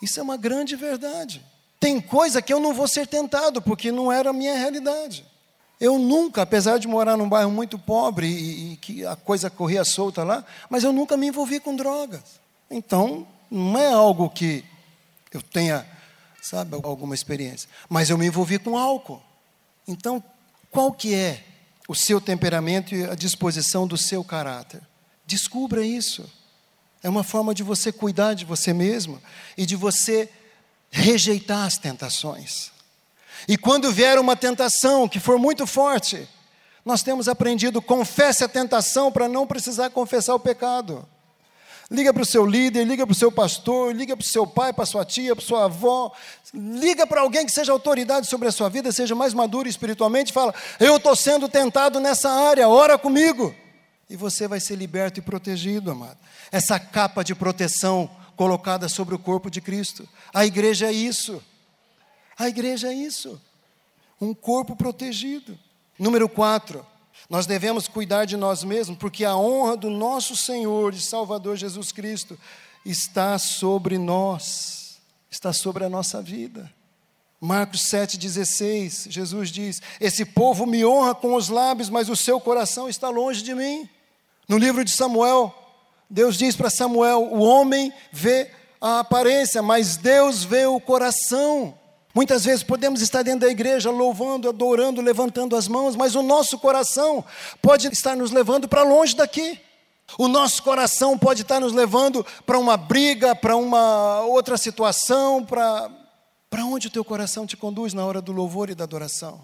Isso 0.03 0.19
é 0.19 0.23
uma 0.23 0.39
grande 0.39 0.75
verdade. 0.75 1.45
Tem 1.79 2.01
coisa 2.01 2.41
que 2.41 2.53
eu 2.53 2.61
não 2.61 2.73
vou 2.73 2.89
ser 2.89 3.07
tentado, 3.07 3.61
porque 3.61 3.93
não 3.93 4.11
era 4.11 4.31
a 4.31 4.33
minha 4.33 4.57
realidade. 4.57 5.27
Eu 5.83 5.99
nunca, 5.99 6.43
apesar 6.43 6.79
de 6.79 6.87
morar 6.87 7.17
num 7.17 7.29
bairro 7.29 7.51
muito 7.51 7.77
pobre 7.77 8.29
e, 8.29 8.75
e, 8.75 8.77
que 8.77 9.05
a 9.05 9.17
coisa 9.17 9.51
corria 9.51 9.85
solta 9.85 10.23
lá, 10.23 10.45
mas 10.71 10.85
eu 10.85 10.93
nunca 10.93 11.17
me 11.17 11.27
envolvi 11.27 11.59
com 11.59 11.75
drogas. 11.75 12.23
Então, 12.71 13.27
não 13.51 13.77
é 13.77 13.93
algo 13.93 14.31
que 14.31 14.65
eu 15.33 15.43
tenha, 15.43 15.85
sabe, 16.41 16.77
alguma 16.77 17.17
experiência. 17.17 17.69
Mas 17.89 18.11
eu 18.11 18.17
me 18.17 18.27
envolvi 18.27 18.61
com 18.61 18.79
álcool. 18.79 19.21
Então, 19.89 20.23
qual 20.71 20.93
que 20.93 21.17
é 21.17 21.43
o 21.89 21.97
seu 21.97 22.21
temperamento 22.21 22.95
e 22.95 23.03
a 23.03 23.17
disposição 23.17 23.85
do 23.85 23.99
seu 23.99 24.23
caráter? 24.23 24.81
Descubra 25.27 25.85
isso. 25.85 26.31
É 27.03 27.09
uma 27.09 27.25
forma 27.25 27.53
de 27.53 27.65
você 27.65 27.91
cuidar 27.91 28.35
de 28.35 28.45
você 28.45 28.73
mesmo 28.73 29.21
e 29.59 29.67
de 29.67 29.75
você 29.75 30.31
rejeitar 30.93 31.67
as 31.67 31.77
tentações. 31.77 32.71
E 33.49 33.57
quando 33.57 33.93
vier 33.93 34.19
uma 34.19 34.37
tentação 34.37 35.09
que 35.09 35.19
for 35.21 35.39
muito 35.39 35.67
forte, 35.67 36.29
nós 36.85 37.03
temos 37.03 37.29
aprendido, 37.29 37.81
confesse 37.81 38.43
a 38.43 38.49
tentação 38.49 39.11
para 39.11 39.29
não 39.29 39.47
precisar 39.47 39.91
confessar 39.91 40.35
o 40.35 40.41
pecado. 40.41 41.07
liga 41.91 42.13
para 42.13 42.23
o 42.23 42.27
seu 42.27 42.47
líder, 42.47 42.85
liga 42.85 43.07
para 43.07 43.13
o 43.13 43.17
seu 43.17 43.31
pastor, 43.31 43.95
liga 43.95 44.17
para 44.17 44.25
o 44.25 44.27
seu 44.27 44.47
pai, 44.47 44.73
para 44.73 44.87
sua 44.87 45.05
tia, 45.05 45.37
para 45.37 45.45
sua 45.45 45.67
avó, 45.67 46.11
liga 46.55 47.07
para 47.07 47.21
alguém 47.21 47.45
que 47.45 47.53
seja 47.53 47.71
autoridade 47.71 48.27
sobre 48.27 48.49
a 48.49 48.53
sua 48.53 48.71
vida, 48.71 48.91
seja 48.91 49.15
mais 49.15 49.35
maduro 49.35 49.69
espiritualmente, 49.69 50.33
fala: 50.33 50.55
Eu 50.81 50.97
estou 50.97 51.15
sendo 51.15 51.49
tentado 51.49 52.01
nessa 52.01 52.31
área, 52.31 52.69
ora 52.69 52.97
comigo. 52.97 53.55
E 54.09 54.17
você 54.17 54.49
vai 54.49 54.61
ser 54.61 54.77
liberto 54.77 55.21
e 55.21 55.23
protegido, 55.23 55.91
amado. 55.91 56.19
Essa 56.51 56.79
capa 56.79 57.23
de 57.23 57.35
proteção 57.35 58.11
colocada 58.37 58.89
sobre 58.89 59.15
o 59.15 59.19
corpo 59.19 59.51
de 59.51 59.61
Cristo. 59.61 60.09
A 60.35 60.45
igreja 60.45 60.87
é 60.87 60.93
isso. 60.93 61.43
A 62.39 62.49
igreja 62.49 62.89
é 62.89 62.95
isso. 62.95 63.41
Um 64.21 64.33
corpo 64.35 64.77
protegido. 64.77 65.59
Número 65.99 66.29
4. 66.29 66.85
Nós 67.29 67.47
devemos 67.47 67.89
cuidar 67.89 68.25
de 68.25 68.37
nós 68.37 68.65
mesmos, 68.65 68.99
porque 68.99 69.25
a 69.25 69.37
honra 69.37 69.77
do 69.77 69.91
nosso 69.91 70.37
Senhor 70.37 70.93
e 70.93 71.01
Salvador 71.01 71.57
Jesus 71.57 71.93
Cristo 71.93 72.39
está 72.85 73.39
sobre 73.39 73.99
nós, 73.99 75.01
está 75.31 75.53
sobre 75.53 75.85
a 75.85 75.89
nossa 75.89 76.21
vida. 76.21 76.73
Marcos 77.41 77.83
7,16, 77.91 79.11
Jesus 79.11 79.51
diz: 79.51 79.83
Esse 80.01 80.25
povo 80.25 80.65
me 80.67 80.85
honra 80.85 81.15
com 81.15 81.35
os 81.35 81.49
lábios, 81.49 81.91
mas 81.91 82.09
o 82.09 82.15
seu 82.15 82.41
coração 82.41 82.89
está 82.89 83.09
longe 83.09 83.43
de 83.43 83.55
mim. 83.55 83.89
No 84.49 84.59
livro 84.59 84.85
de 84.85 84.91
Samuel, 84.91 85.53
Deus 86.09 86.37
diz 86.37 86.55
para 86.55 86.71
Samuel: 86.71 87.29
O 87.33 87.41
homem 87.41 87.93
vê 88.13 88.51
a 88.81 89.01
aparência, 89.01 89.63
mas 89.63 89.97
Deus 89.97 90.45
vê 90.45 90.67
o 90.67 90.81
coração. 90.81 91.77
Muitas 92.15 92.45
vezes 92.45 92.63
podemos 92.63 93.01
estar 93.01 93.23
dentro 93.23 93.41
da 93.41 93.49
igreja 93.49 93.91
louvando, 93.91 94.49
adorando, 94.49 95.01
levantando 95.01 95.57
as 95.57 95.67
mãos, 95.67 95.97
mas 95.97 96.15
o 96.15 96.23
nosso 96.23 96.59
coração 96.59 97.25
pode 97.63 97.89
estar 97.89 98.15
nos 98.15 98.31
levando 98.31 98.69
para 98.69 98.83
longe 98.83 99.17
daqui. 99.17 99.59
O 100.19 100.29
nosso 100.29 100.63
coração 100.63 101.17
pode 101.17 101.43
estar 101.43 101.59
nos 101.59 101.73
levando 101.73 102.25
para 102.45 102.59
uma 102.59 102.77
briga, 102.77 103.35
para 103.35 103.57
uma 103.57 104.21
outra 104.23 104.59
situação, 104.59 105.45
para 105.45 105.91
para 106.51 106.67
onde 106.67 106.89
o 106.89 106.91
teu 106.91 107.03
coração 107.03 107.47
te 107.47 107.57
conduz 107.57 107.95
na 107.95 108.05
hora 108.05 108.21
do 108.21 108.31
louvor 108.31 108.69
e 108.69 108.75
da 108.75 108.85
adoração. 108.85 109.43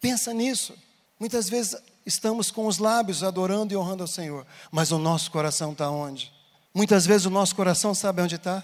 Pensa 0.00 0.32
nisso. 0.32 0.72
Muitas 1.18 1.48
vezes 1.48 1.74
estamos 2.06 2.48
com 2.48 2.68
os 2.68 2.78
lábios 2.78 3.24
adorando 3.24 3.74
e 3.74 3.76
honrando 3.76 4.04
ao 4.04 4.06
Senhor, 4.06 4.46
mas 4.70 4.92
o 4.92 4.98
nosso 4.98 5.32
coração 5.32 5.72
está 5.72 5.90
onde? 5.90 6.32
Muitas 6.72 7.04
vezes 7.04 7.26
o 7.26 7.30
nosso 7.30 7.56
coração 7.56 7.92
sabe 7.92 8.22
onde 8.22 8.36
está? 8.36 8.62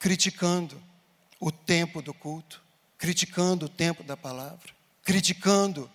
Criticando 0.00 0.82
o 1.40 1.52
tempo 1.52 2.02
do 2.02 2.12
culto, 2.12 2.62
criticando 2.96 3.66
o 3.66 3.68
tempo 3.68 4.02
da 4.02 4.16
palavra, 4.16 4.72
criticando 5.04 5.90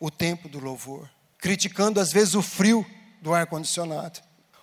o 0.00 0.10
tempo 0.10 0.48
do 0.48 0.58
louvor, 0.58 1.08
criticando 1.38 2.00
às 2.00 2.12
vezes 2.12 2.34
o 2.34 2.42
frio 2.42 2.84
do 3.20 3.34
ar-condicionado, 3.34 4.20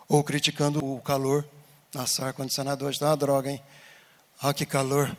ou 0.08 0.24
criticando 0.24 0.84
o 0.84 1.00
calor. 1.02 1.48
Nossa, 1.94 2.26
ar-condicionado 2.26 2.86
hoje 2.86 2.98
está 2.98 3.08
uma 3.08 3.18
droga, 3.18 3.52
hein? 3.52 3.62
Ah, 4.42 4.54
que 4.54 4.66
calor. 4.66 5.16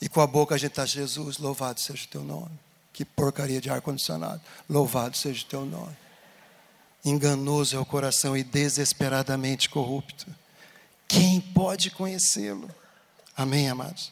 E 0.00 0.08
com 0.08 0.20
a 0.20 0.26
boca 0.26 0.54
a 0.54 0.58
gente 0.58 0.70
está, 0.70 0.86
Jesus, 0.86 1.38
louvado 1.38 1.80
seja 1.80 2.04
o 2.04 2.08
teu 2.08 2.22
nome. 2.22 2.58
Que 2.92 3.04
porcaria 3.04 3.60
de 3.60 3.70
ar-condicionado. 3.70 4.40
Louvado 4.68 5.16
seja 5.16 5.44
o 5.44 5.48
teu 5.48 5.64
nome. 5.64 5.96
Enganoso 7.04 7.76
é 7.76 7.78
o 7.78 7.86
coração 7.86 8.36
e 8.36 8.42
desesperadamente 8.42 9.68
corrupto. 9.68 10.26
Quem 11.06 11.40
pode 11.40 11.90
conhecê-lo? 11.90 12.68
Amém, 13.38 13.68
amados? 13.68 14.10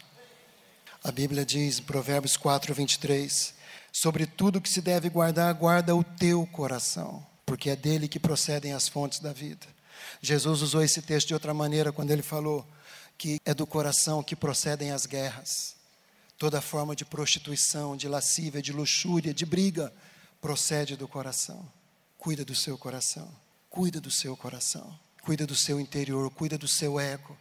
A 1.02 1.10
Bíblia 1.10 1.44
diz, 1.44 1.80
em 1.80 1.82
Provérbios 1.82 2.36
4, 2.36 2.72
23, 2.72 3.54
sobre 3.90 4.24
tudo 4.24 4.60
que 4.60 4.68
se 4.68 4.80
deve 4.80 5.08
guardar, 5.08 5.52
guarda 5.52 5.96
o 5.96 6.04
teu 6.04 6.46
coração, 6.46 7.26
porque 7.44 7.70
é 7.70 7.74
dele 7.74 8.06
que 8.06 8.20
procedem 8.20 8.72
as 8.72 8.86
fontes 8.86 9.18
da 9.18 9.32
vida. 9.32 9.66
Jesus 10.22 10.62
usou 10.62 10.80
esse 10.80 11.02
texto 11.02 11.26
de 11.26 11.34
outra 11.34 11.52
maneira 11.52 11.90
quando 11.90 12.12
ele 12.12 12.22
falou 12.22 12.64
que 13.18 13.40
é 13.44 13.52
do 13.52 13.66
coração 13.66 14.22
que 14.22 14.36
procedem 14.36 14.92
as 14.92 15.06
guerras. 15.06 15.74
Toda 16.38 16.60
forma 16.60 16.94
de 16.94 17.04
prostituição, 17.04 17.96
de 17.96 18.06
lascívia, 18.06 18.62
de 18.62 18.72
luxúria, 18.72 19.34
de 19.34 19.44
briga, 19.44 19.92
procede 20.40 20.94
do 20.94 21.08
coração. 21.08 21.68
Cuida 22.16 22.44
do 22.44 22.54
seu 22.54 22.78
coração. 22.78 23.28
Cuida 23.68 24.00
do 24.00 24.10
seu 24.10 24.36
coração. 24.36 24.96
Cuida 25.20 25.44
do 25.44 25.56
seu 25.56 25.80
interior, 25.80 26.30
cuida 26.30 26.56
do 26.56 26.68
seu 26.68 27.00
ego. 27.00 27.36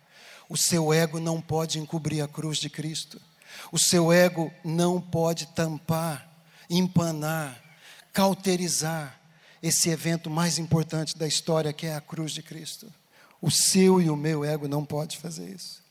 O 0.49 0.57
seu 0.57 0.93
ego 0.93 1.19
não 1.19 1.41
pode 1.41 1.79
encobrir 1.79 2.21
a 2.21 2.27
cruz 2.27 2.57
de 2.57 2.69
Cristo. 2.69 3.21
O 3.71 3.79
seu 3.79 4.11
ego 4.11 4.51
não 4.63 5.01
pode 5.01 5.47
tampar, 5.47 6.29
empanar, 6.69 7.61
cauterizar 8.13 9.19
esse 9.61 9.89
evento 9.89 10.29
mais 10.29 10.59
importante 10.59 11.17
da 11.17 11.27
história, 11.27 11.73
que 11.73 11.87
é 11.87 11.95
a 11.95 12.01
cruz 12.01 12.31
de 12.31 12.43
Cristo. 12.43 12.91
O 13.41 13.49
seu 13.49 14.01
e 14.01 14.09
o 14.09 14.15
meu 14.15 14.45
ego 14.45 14.67
não 14.67 14.85
pode 14.85 15.17
fazer 15.17 15.49
isso. 15.49 15.83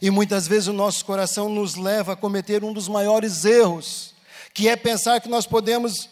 E 0.00 0.10
muitas 0.10 0.46
vezes 0.46 0.68
o 0.68 0.72
nosso 0.72 1.04
coração 1.04 1.48
nos 1.48 1.74
leva 1.74 2.12
a 2.12 2.16
cometer 2.16 2.62
um 2.64 2.72
dos 2.72 2.88
maiores 2.88 3.44
erros, 3.44 4.14
que 4.54 4.68
é 4.68 4.76
pensar 4.76 5.20
que 5.20 5.28
nós 5.28 5.46
podemos 5.46 6.08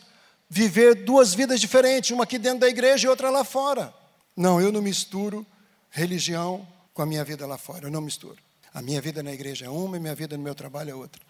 viver 0.48 1.05
duas 1.05 1.35
vidas 1.35 1.61
diferentes, 1.61 2.11
uma 2.11 2.24
aqui 2.24 2.38
dentro 2.38 2.61
da 2.61 2.68
igreja 2.68 3.07
e 3.07 3.11
outra 3.11 3.31
lá 3.31 3.44
fora. 3.44 3.92
Não, 4.37 4.61
eu 4.61 4.70
não 4.70 4.83
misturo 4.83 5.46
religião 5.90 6.66
com 6.96 7.02
a 7.02 7.06
minha 7.06 7.22
vida 7.22 7.46
lá 7.46 7.59
fora. 7.59 7.87
Eu 7.87 7.90
não 7.90 8.00
misturo. 8.00 8.38
A 8.72 8.80
minha 8.80 9.02
vida 9.02 9.22
na 9.22 9.30
igreja 9.30 9.66
é 9.66 9.68
uma 9.68 9.98
e 9.98 10.00
minha 10.00 10.14
vida 10.14 10.35
no 10.35 10.42
meu 10.42 10.54
trabalho 10.54 10.90
é 10.90 10.94
outra. 10.94 11.20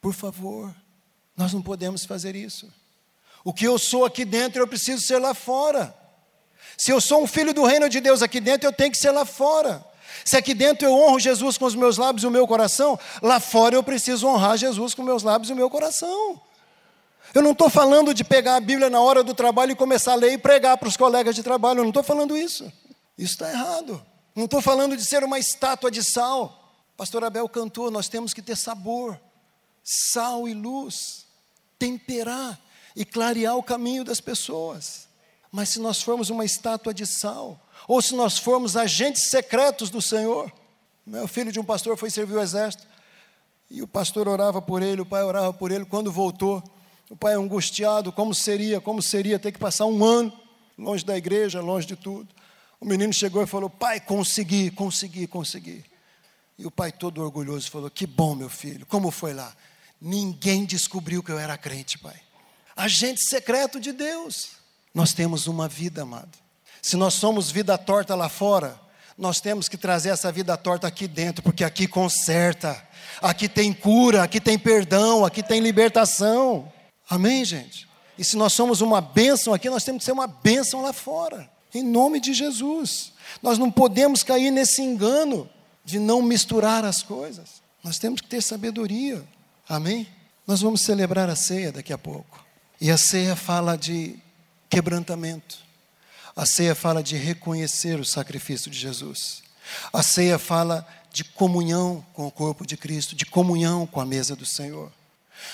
Por 0.00 0.14
favor, 0.14 0.72
nós 1.36 1.52
não 1.52 1.60
podemos 1.60 2.04
fazer 2.04 2.36
isso. 2.36 2.72
O 3.42 3.52
que 3.52 3.64
eu 3.64 3.76
sou 3.76 4.04
aqui 4.04 4.24
dentro, 4.24 4.62
eu 4.62 4.68
preciso 4.68 5.02
ser 5.02 5.18
lá 5.18 5.34
fora. 5.34 5.92
Se 6.78 6.92
eu 6.92 7.00
sou 7.00 7.24
um 7.24 7.26
filho 7.26 7.52
do 7.52 7.64
reino 7.64 7.88
de 7.88 8.00
Deus 8.00 8.22
aqui 8.22 8.40
dentro, 8.40 8.68
eu 8.68 8.72
tenho 8.72 8.92
que 8.92 8.98
ser 8.98 9.10
lá 9.10 9.24
fora. 9.24 9.84
Se 10.24 10.36
aqui 10.36 10.54
dentro 10.54 10.86
eu 10.86 10.94
honro 10.94 11.18
Jesus 11.18 11.58
com 11.58 11.64
os 11.64 11.74
meus 11.74 11.98
lábios 11.98 12.22
e 12.22 12.26
o 12.28 12.30
meu 12.30 12.46
coração, 12.46 12.98
lá 13.20 13.40
fora 13.40 13.74
eu 13.74 13.82
preciso 13.82 14.28
honrar 14.28 14.56
Jesus 14.56 14.94
com 14.94 15.02
meus 15.02 15.24
lábios 15.24 15.50
e 15.50 15.52
o 15.52 15.56
meu 15.56 15.68
coração. 15.68 16.40
Eu 17.34 17.42
não 17.42 17.50
estou 17.50 17.68
falando 17.68 18.14
de 18.14 18.22
pegar 18.22 18.56
a 18.56 18.60
Bíblia 18.60 18.88
na 18.88 19.00
hora 19.00 19.24
do 19.24 19.34
trabalho 19.34 19.72
e 19.72 19.76
começar 19.76 20.12
a 20.12 20.16
ler 20.16 20.32
e 20.34 20.38
pregar 20.38 20.78
para 20.78 20.88
os 20.88 20.96
colegas 20.96 21.34
de 21.34 21.42
trabalho, 21.42 21.80
eu 21.80 21.84
não 21.84 21.90
estou 21.90 22.04
falando 22.04 22.36
isso. 22.36 22.70
Isso 23.18 23.32
está 23.32 23.50
errado. 23.50 24.09
Não 24.34 24.44
estou 24.44 24.60
falando 24.60 24.96
de 24.96 25.04
ser 25.04 25.24
uma 25.24 25.38
estátua 25.38 25.90
de 25.90 26.02
sal. 26.02 26.74
Pastor 26.96 27.24
Abel 27.24 27.48
cantou: 27.48 27.90
nós 27.90 28.08
temos 28.08 28.32
que 28.32 28.42
ter 28.42 28.56
sabor, 28.56 29.20
sal 29.82 30.48
e 30.48 30.54
luz, 30.54 31.26
temperar 31.78 32.58
e 32.94 33.04
clarear 33.04 33.56
o 33.56 33.62
caminho 33.62 34.04
das 34.04 34.20
pessoas. 34.20 35.08
Mas 35.50 35.70
se 35.70 35.80
nós 35.80 36.02
formos 36.02 36.30
uma 36.30 36.44
estátua 36.44 36.94
de 36.94 37.06
sal, 37.06 37.60
ou 37.88 38.00
se 38.00 38.14
nós 38.14 38.38
formos 38.38 38.76
agentes 38.76 39.30
secretos 39.30 39.90
do 39.90 40.00
Senhor, 40.00 40.52
meu 41.04 41.26
filho 41.26 41.50
de 41.50 41.58
um 41.58 41.64
pastor 41.64 41.96
foi 41.96 42.10
servir 42.10 42.34
o 42.34 42.40
exército, 42.40 42.86
e 43.68 43.82
o 43.82 43.86
pastor 43.86 44.28
orava 44.28 44.62
por 44.62 44.82
ele, 44.82 45.00
o 45.00 45.06
pai 45.06 45.22
orava 45.22 45.52
por 45.52 45.72
ele, 45.72 45.84
quando 45.84 46.12
voltou, 46.12 46.62
o 47.08 47.16
pai 47.16 47.34
angustiado, 47.34 48.12
como 48.12 48.32
seria, 48.34 48.80
como 48.80 49.02
seria 49.02 49.38
ter 49.38 49.50
que 49.50 49.58
passar 49.58 49.86
um 49.86 50.04
ano 50.04 50.32
longe 50.78 51.04
da 51.04 51.16
igreja, 51.16 51.60
longe 51.60 51.86
de 51.86 51.96
tudo. 51.96 52.28
O 52.80 52.86
menino 52.86 53.12
chegou 53.12 53.42
e 53.42 53.46
falou: 53.46 53.68
Pai, 53.68 54.00
consegui, 54.00 54.70
consegui, 54.70 55.26
consegui. 55.26 55.84
E 56.58 56.66
o 56.66 56.70
pai, 56.70 56.90
todo 56.90 57.22
orgulhoso, 57.22 57.70
falou: 57.70 57.90
Que 57.90 58.06
bom, 58.06 58.34
meu 58.34 58.48
filho, 58.48 58.86
como 58.86 59.10
foi 59.10 59.34
lá? 59.34 59.54
Ninguém 60.00 60.64
descobriu 60.64 61.22
que 61.22 61.30
eu 61.30 61.38
era 61.38 61.58
crente, 61.58 61.98
pai. 61.98 62.18
Agente 62.74 63.22
secreto 63.22 63.78
de 63.78 63.92
Deus. 63.92 64.52
Nós 64.94 65.12
temos 65.12 65.46
uma 65.46 65.68
vida, 65.68 66.02
amado. 66.02 66.38
Se 66.80 66.96
nós 66.96 67.14
somos 67.14 67.50
vida 67.50 67.76
torta 67.76 68.14
lá 68.14 68.28
fora, 68.30 68.80
nós 69.16 69.40
temos 69.40 69.68
que 69.68 69.76
trazer 69.76 70.08
essa 70.08 70.32
vida 70.32 70.56
torta 70.56 70.86
aqui 70.86 71.06
dentro, 71.06 71.42
porque 71.42 71.62
aqui 71.62 71.86
conserta, 71.86 72.82
aqui 73.20 73.48
tem 73.48 73.72
cura, 73.72 74.22
aqui 74.22 74.40
tem 74.40 74.58
perdão, 74.58 75.24
aqui 75.24 75.42
tem 75.42 75.60
libertação. 75.60 76.72
Amém, 77.08 77.44
gente? 77.44 77.86
E 78.16 78.24
se 78.24 78.36
nós 78.36 78.54
somos 78.54 78.80
uma 78.80 79.02
bênção 79.02 79.52
aqui, 79.52 79.68
nós 79.68 79.84
temos 79.84 80.00
que 80.00 80.06
ser 80.06 80.12
uma 80.12 80.26
bênção 80.26 80.80
lá 80.80 80.94
fora. 80.94 81.50
Em 81.74 81.82
nome 81.82 82.20
de 82.20 82.34
Jesus. 82.34 83.12
Nós 83.42 83.58
não 83.58 83.70
podemos 83.70 84.22
cair 84.22 84.50
nesse 84.50 84.82
engano 84.82 85.48
de 85.84 85.98
não 85.98 86.22
misturar 86.22 86.84
as 86.84 87.02
coisas. 87.02 87.62
Nós 87.82 87.98
temos 87.98 88.20
que 88.20 88.28
ter 88.28 88.42
sabedoria. 88.42 89.24
Amém? 89.68 90.06
Nós 90.46 90.60
vamos 90.60 90.82
celebrar 90.82 91.30
a 91.30 91.36
ceia 91.36 91.72
daqui 91.72 91.92
a 91.92 91.98
pouco. 91.98 92.44
E 92.80 92.90
a 92.90 92.96
ceia 92.96 93.36
fala 93.36 93.76
de 93.76 94.16
quebrantamento. 94.68 95.58
A 96.34 96.46
ceia 96.46 96.74
fala 96.74 97.02
de 97.02 97.16
reconhecer 97.16 97.98
o 98.00 98.04
sacrifício 98.04 98.70
de 98.70 98.78
Jesus. 98.78 99.42
A 99.92 100.02
ceia 100.02 100.38
fala 100.38 100.86
de 101.12 101.24
comunhão 101.24 102.04
com 102.12 102.26
o 102.26 102.30
corpo 102.30 102.66
de 102.66 102.76
Cristo, 102.76 103.14
de 103.14 103.26
comunhão 103.26 103.86
com 103.86 104.00
a 104.00 104.06
mesa 104.06 104.34
do 104.36 104.46
Senhor. 104.46 104.92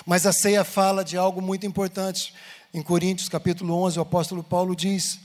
Mas 0.04 0.26
a 0.26 0.32
ceia 0.32 0.64
fala 0.64 1.04
de 1.04 1.16
algo 1.16 1.40
muito 1.40 1.66
importante. 1.66 2.34
Em 2.72 2.82
Coríntios 2.82 3.28
capítulo 3.28 3.74
11, 3.84 3.98
o 3.98 4.02
apóstolo 4.02 4.42
Paulo 4.42 4.76
diz: 4.76 5.18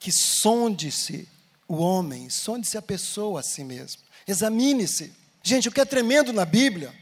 que 0.00 0.10
sonde-se 0.10 1.28
o 1.68 1.76
homem, 1.76 2.30
sonde-se 2.30 2.76
a 2.76 2.82
pessoa 2.82 3.40
a 3.40 3.42
si 3.42 3.62
mesmo, 3.62 4.00
examine-se. 4.26 5.12
Gente, 5.42 5.68
o 5.68 5.72
que 5.72 5.80
é 5.80 5.84
tremendo 5.84 6.32
na 6.32 6.46
Bíblia 6.46 6.92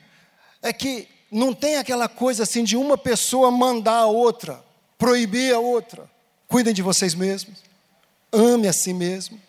é 0.60 0.72
que 0.72 1.08
não 1.30 1.54
tem 1.54 1.76
aquela 1.76 2.08
coisa 2.08 2.42
assim 2.42 2.64
de 2.64 2.76
uma 2.76 2.98
pessoa 2.98 3.50
mandar 3.50 3.98
a 4.00 4.06
outra, 4.06 4.62
proibir 4.98 5.54
a 5.54 5.60
outra. 5.60 6.10
Cuidem 6.48 6.74
de 6.74 6.82
vocês 6.82 7.14
mesmos, 7.14 7.58
ame 8.32 8.66
a 8.66 8.72
si 8.72 8.92
mesmo, 8.92 9.40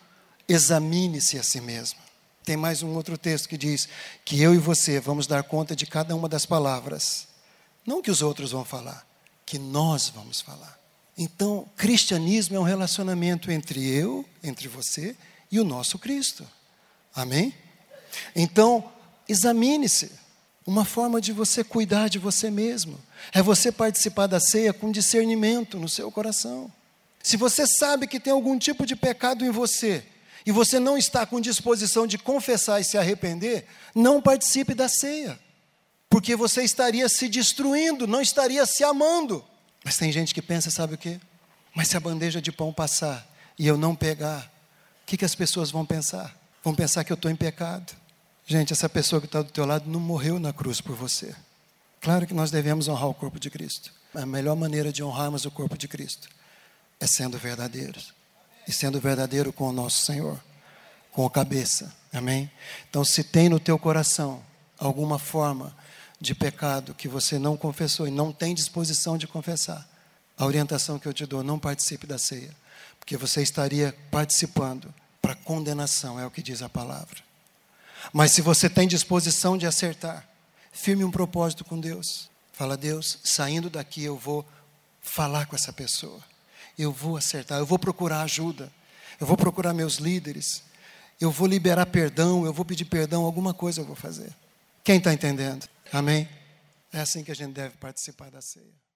examine-se 0.47 1.39
a 1.39 1.43
si 1.43 1.59
mesmo. 1.59 1.99
Tem 2.45 2.55
mais 2.55 2.83
um 2.83 2.93
outro 2.95 3.17
texto 3.17 3.49
que 3.49 3.57
diz 3.57 3.89
que 4.23 4.41
eu 4.41 4.53
e 4.53 4.57
você 4.57 4.99
vamos 4.99 5.25
dar 5.25 5.43
conta 5.43 5.75
de 5.75 5.85
cada 5.85 6.15
uma 6.15 6.29
das 6.29 6.45
palavras. 6.45 7.27
Não 7.85 8.01
que 8.01 8.11
os 8.11 8.21
outros 8.21 8.51
vão 8.51 8.63
falar, 8.63 9.07
que 9.45 9.57
nós 9.57 10.09
vamos 10.09 10.39
falar. 10.39 10.78
Então, 11.21 11.69
cristianismo 11.75 12.55
é 12.55 12.59
um 12.61 12.63
relacionamento 12.63 13.51
entre 13.51 13.85
eu, 13.85 14.25
entre 14.41 14.69
você 14.69 15.17
e 15.51 15.59
o 15.59 15.65
nosso 15.65 15.99
Cristo. 15.99 16.47
Amém? 17.13 17.53
Então, 18.33 18.89
examine-se. 19.27 20.13
Uma 20.65 20.85
forma 20.85 21.19
de 21.19 21.33
você 21.33 21.61
cuidar 21.61 22.07
de 22.07 22.17
você 22.17 22.49
mesmo 22.49 22.97
é 23.33 23.41
você 23.41 23.69
participar 23.69 24.27
da 24.27 24.39
ceia 24.39 24.71
com 24.71 24.93
discernimento 24.93 25.77
no 25.77 25.89
seu 25.89 26.09
coração. 26.09 26.71
Se 27.21 27.35
você 27.35 27.67
sabe 27.67 28.07
que 28.07 28.19
tem 28.19 28.31
algum 28.31 28.57
tipo 28.57 28.85
de 28.85 28.95
pecado 28.95 29.43
em 29.43 29.49
você 29.49 30.05
e 30.45 30.53
você 30.53 30.79
não 30.79 30.97
está 30.97 31.25
com 31.25 31.41
disposição 31.41 32.07
de 32.07 32.17
confessar 32.17 32.79
e 32.79 32.85
se 32.85 32.97
arrepender, 32.97 33.65
não 33.93 34.21
participe 34.21 34.73
da 34.73 34.87
ceia, 34.87 35.37
porque 36.09 36.33
você 36.33 36.63
estaria 36.63 37.09
se 37.09 37.27
destruindo, 37.27 38.07
não 38.07 38.21
estaria 38.21 38.65
se 38.65 38.85
amando. 38.85 39.43
Mas 39.83 39.97
tem 39.97 40.11
gente 40.11 40.33
que 40.33 40.41
pensa, 40.41 40.69
sabe 40.69 40.95
o 40.95 40.97
quê? 40.97 41.19
Mas 41.73 41.87
se 41.87 41.97
a 41.97 41.99
bandeja 41.99 42.41
de 42.41 42.51
pão 42.51 42.73
passar 42.73 43.27
e 43.57 43.67
eu 43.67 43.77
não 43.77 43.95
pegar, 43.95 44.51
o 45.03 45.05
que, 45.05 45.17
que 45.17 45.25
as 45.25 45.35
pessoas 45.35 45.71
vão 45.71 45.85
pensar? 45.85 46.35
Vão 46.63 46.75
pensar 46.75 47.03
que 47.03 47.11
eu 47.11 47.15
estou 47.15 47.31
em 47.31 47.35
pecado. 47.35 47.93
Gente, 48.45 48.73
essa 48.73 48.89
pessoa 48.89 49.21
que 49.21 49.27
está 49.27 49.41
do 49.41 49.51
teu 49.51 49.65
lado 49.65 49.89
não 49.89 49.99
morreu 49.99 50.39
na 50.39 50.51
cruz 50.51 50.81
por 50.81 50.95
você. 50.95 51.35
Claro 52.01 52.25
que 52.25 52.33
nós 52.33 52.51
devemos 52.51 52.87
honrar 52.87 53.07
o 53.07 53.13
corpo 53.13 53.39
de 53.39 53.49
Cristo. 53.49 53.91
A 54.13 54.25
melhor 54.25 54.55
maneira 54.55 54.91
de 54.91 55.03
honrarmos 55.03 55.45
o 55.45 55.51
corpo 55.51 55.77
de 55.77 55.87
Cristo 55.87 56.27
é 56.99 57.05
sendo 57.05 57.37
verdadeiros. 57.37 58.13
E 58.67 58.71
sendo 58.71 58.99
verdadeiro 58.99 59.53
com 59.53 59.69
o 59.69 59.71
nosso 59.71 60.05
Senhor, 60.05 60.39
com 61.11 61.25
a 61.25 61.29
cabeça. 61.29 61.93
Amém? 62.11 62.49
Então, 62.89 63.05
se 63.05 63.23
tem 63.23 63.49
no 63.49 63.59
teu 63.59 63.77
coração 63.77 64.43
alguma 64.77 65.19
forma 65.19 65.75
de 66.19 66.35
pecado 66.35 66.93
que 66.93 67.07
você 67.07 67.39
não 67.39 67.55
confessou 67.55 68.07
e 68.07 68.11
não 68.11 68.31
tem 68.31 68.53
disposição 68.53 69.17
de 69.17 69.27
confessar, 69.27 69.87
a 70.37 70.45
orientação 70.45 70.99
que 70.99 71.07
eu 71.07 71.13
te 71.13 71.25
dou, 71.25 71.43
não 71.43 71.59
participe 71.59 72.07
da 72.07 72.17
ceia, 72.17 72.55
porque 72.99 73.17
você 73.17 73.41
estaria 73.41 73.95
participando 74.09 74.93
para 75.21 75.35
condenação, 75.35 76.19
é 76.19 76.25
o 76.25 76.31
que 76.31 76.41
diz 76.41 76.61
a 76.61 76.69
palavra. 76.69 77.17
Mas 78.13 78.31
se 78.31 78.41
você 78.41 78.69
tem 78.69 78.87
disposição 78.87 79.57
de 79.57 79.65
acertar, 79.65 80.27
firme 80.71 81.03
um 81.03 81.11
propósito 81.11 81.65
com 81.65 81.79
Deus. 81.79 82.29
Fala, 82.53 82.77
Deus, 82.77 83.19
saindo 83.23 83.69
daqui 83.69 84.03
eu 84.03 84.17
vou 84.17 84.45
falar 85.01 85.45
com 85.45 85.55
essa 85.55 85.73
pessoa. 85.73 86.21
Eu 86.77 86.91
vou 86.91 87.17
acertar, 87.17 87.59
eu 87.59 87.65
vou 87.65 87.77
procurar 87.77 88.21
ajuda. 88.21 88.71
Eu 89.19 89.27
vou 89.27 89.35
procurar 89.35 89.73
meus 89.73 89.95
líderes. 89.95 90.63
Eu 91.19 91.31
vou 91.31 91.47
liberar 91.47 91.85
perdão, 91.85 92.45
eu 92.45 92.53
vou 92.53 92.63
pedir 92.63 92.85
perdão, 92.85 93.25
alguma 93.25 93.53
coisa 93.53 93.81
eu 93.81 93.85
vou 93.85 93.95
fazer. 93.95 94.33
Quem 94.83 94.97
está 94.97 95.13
entendendo? 95.13 95.67
Amém? 95.91 96.29
É 96.93 96.99
assim 96.99 97.23
que 97.23 97.31
a 97.31 97.35
gente 97.35 97.53
deve 97.53 97.77
participar 97.77 98.29
da 98.29 98.41
ceia. 98.41 98.88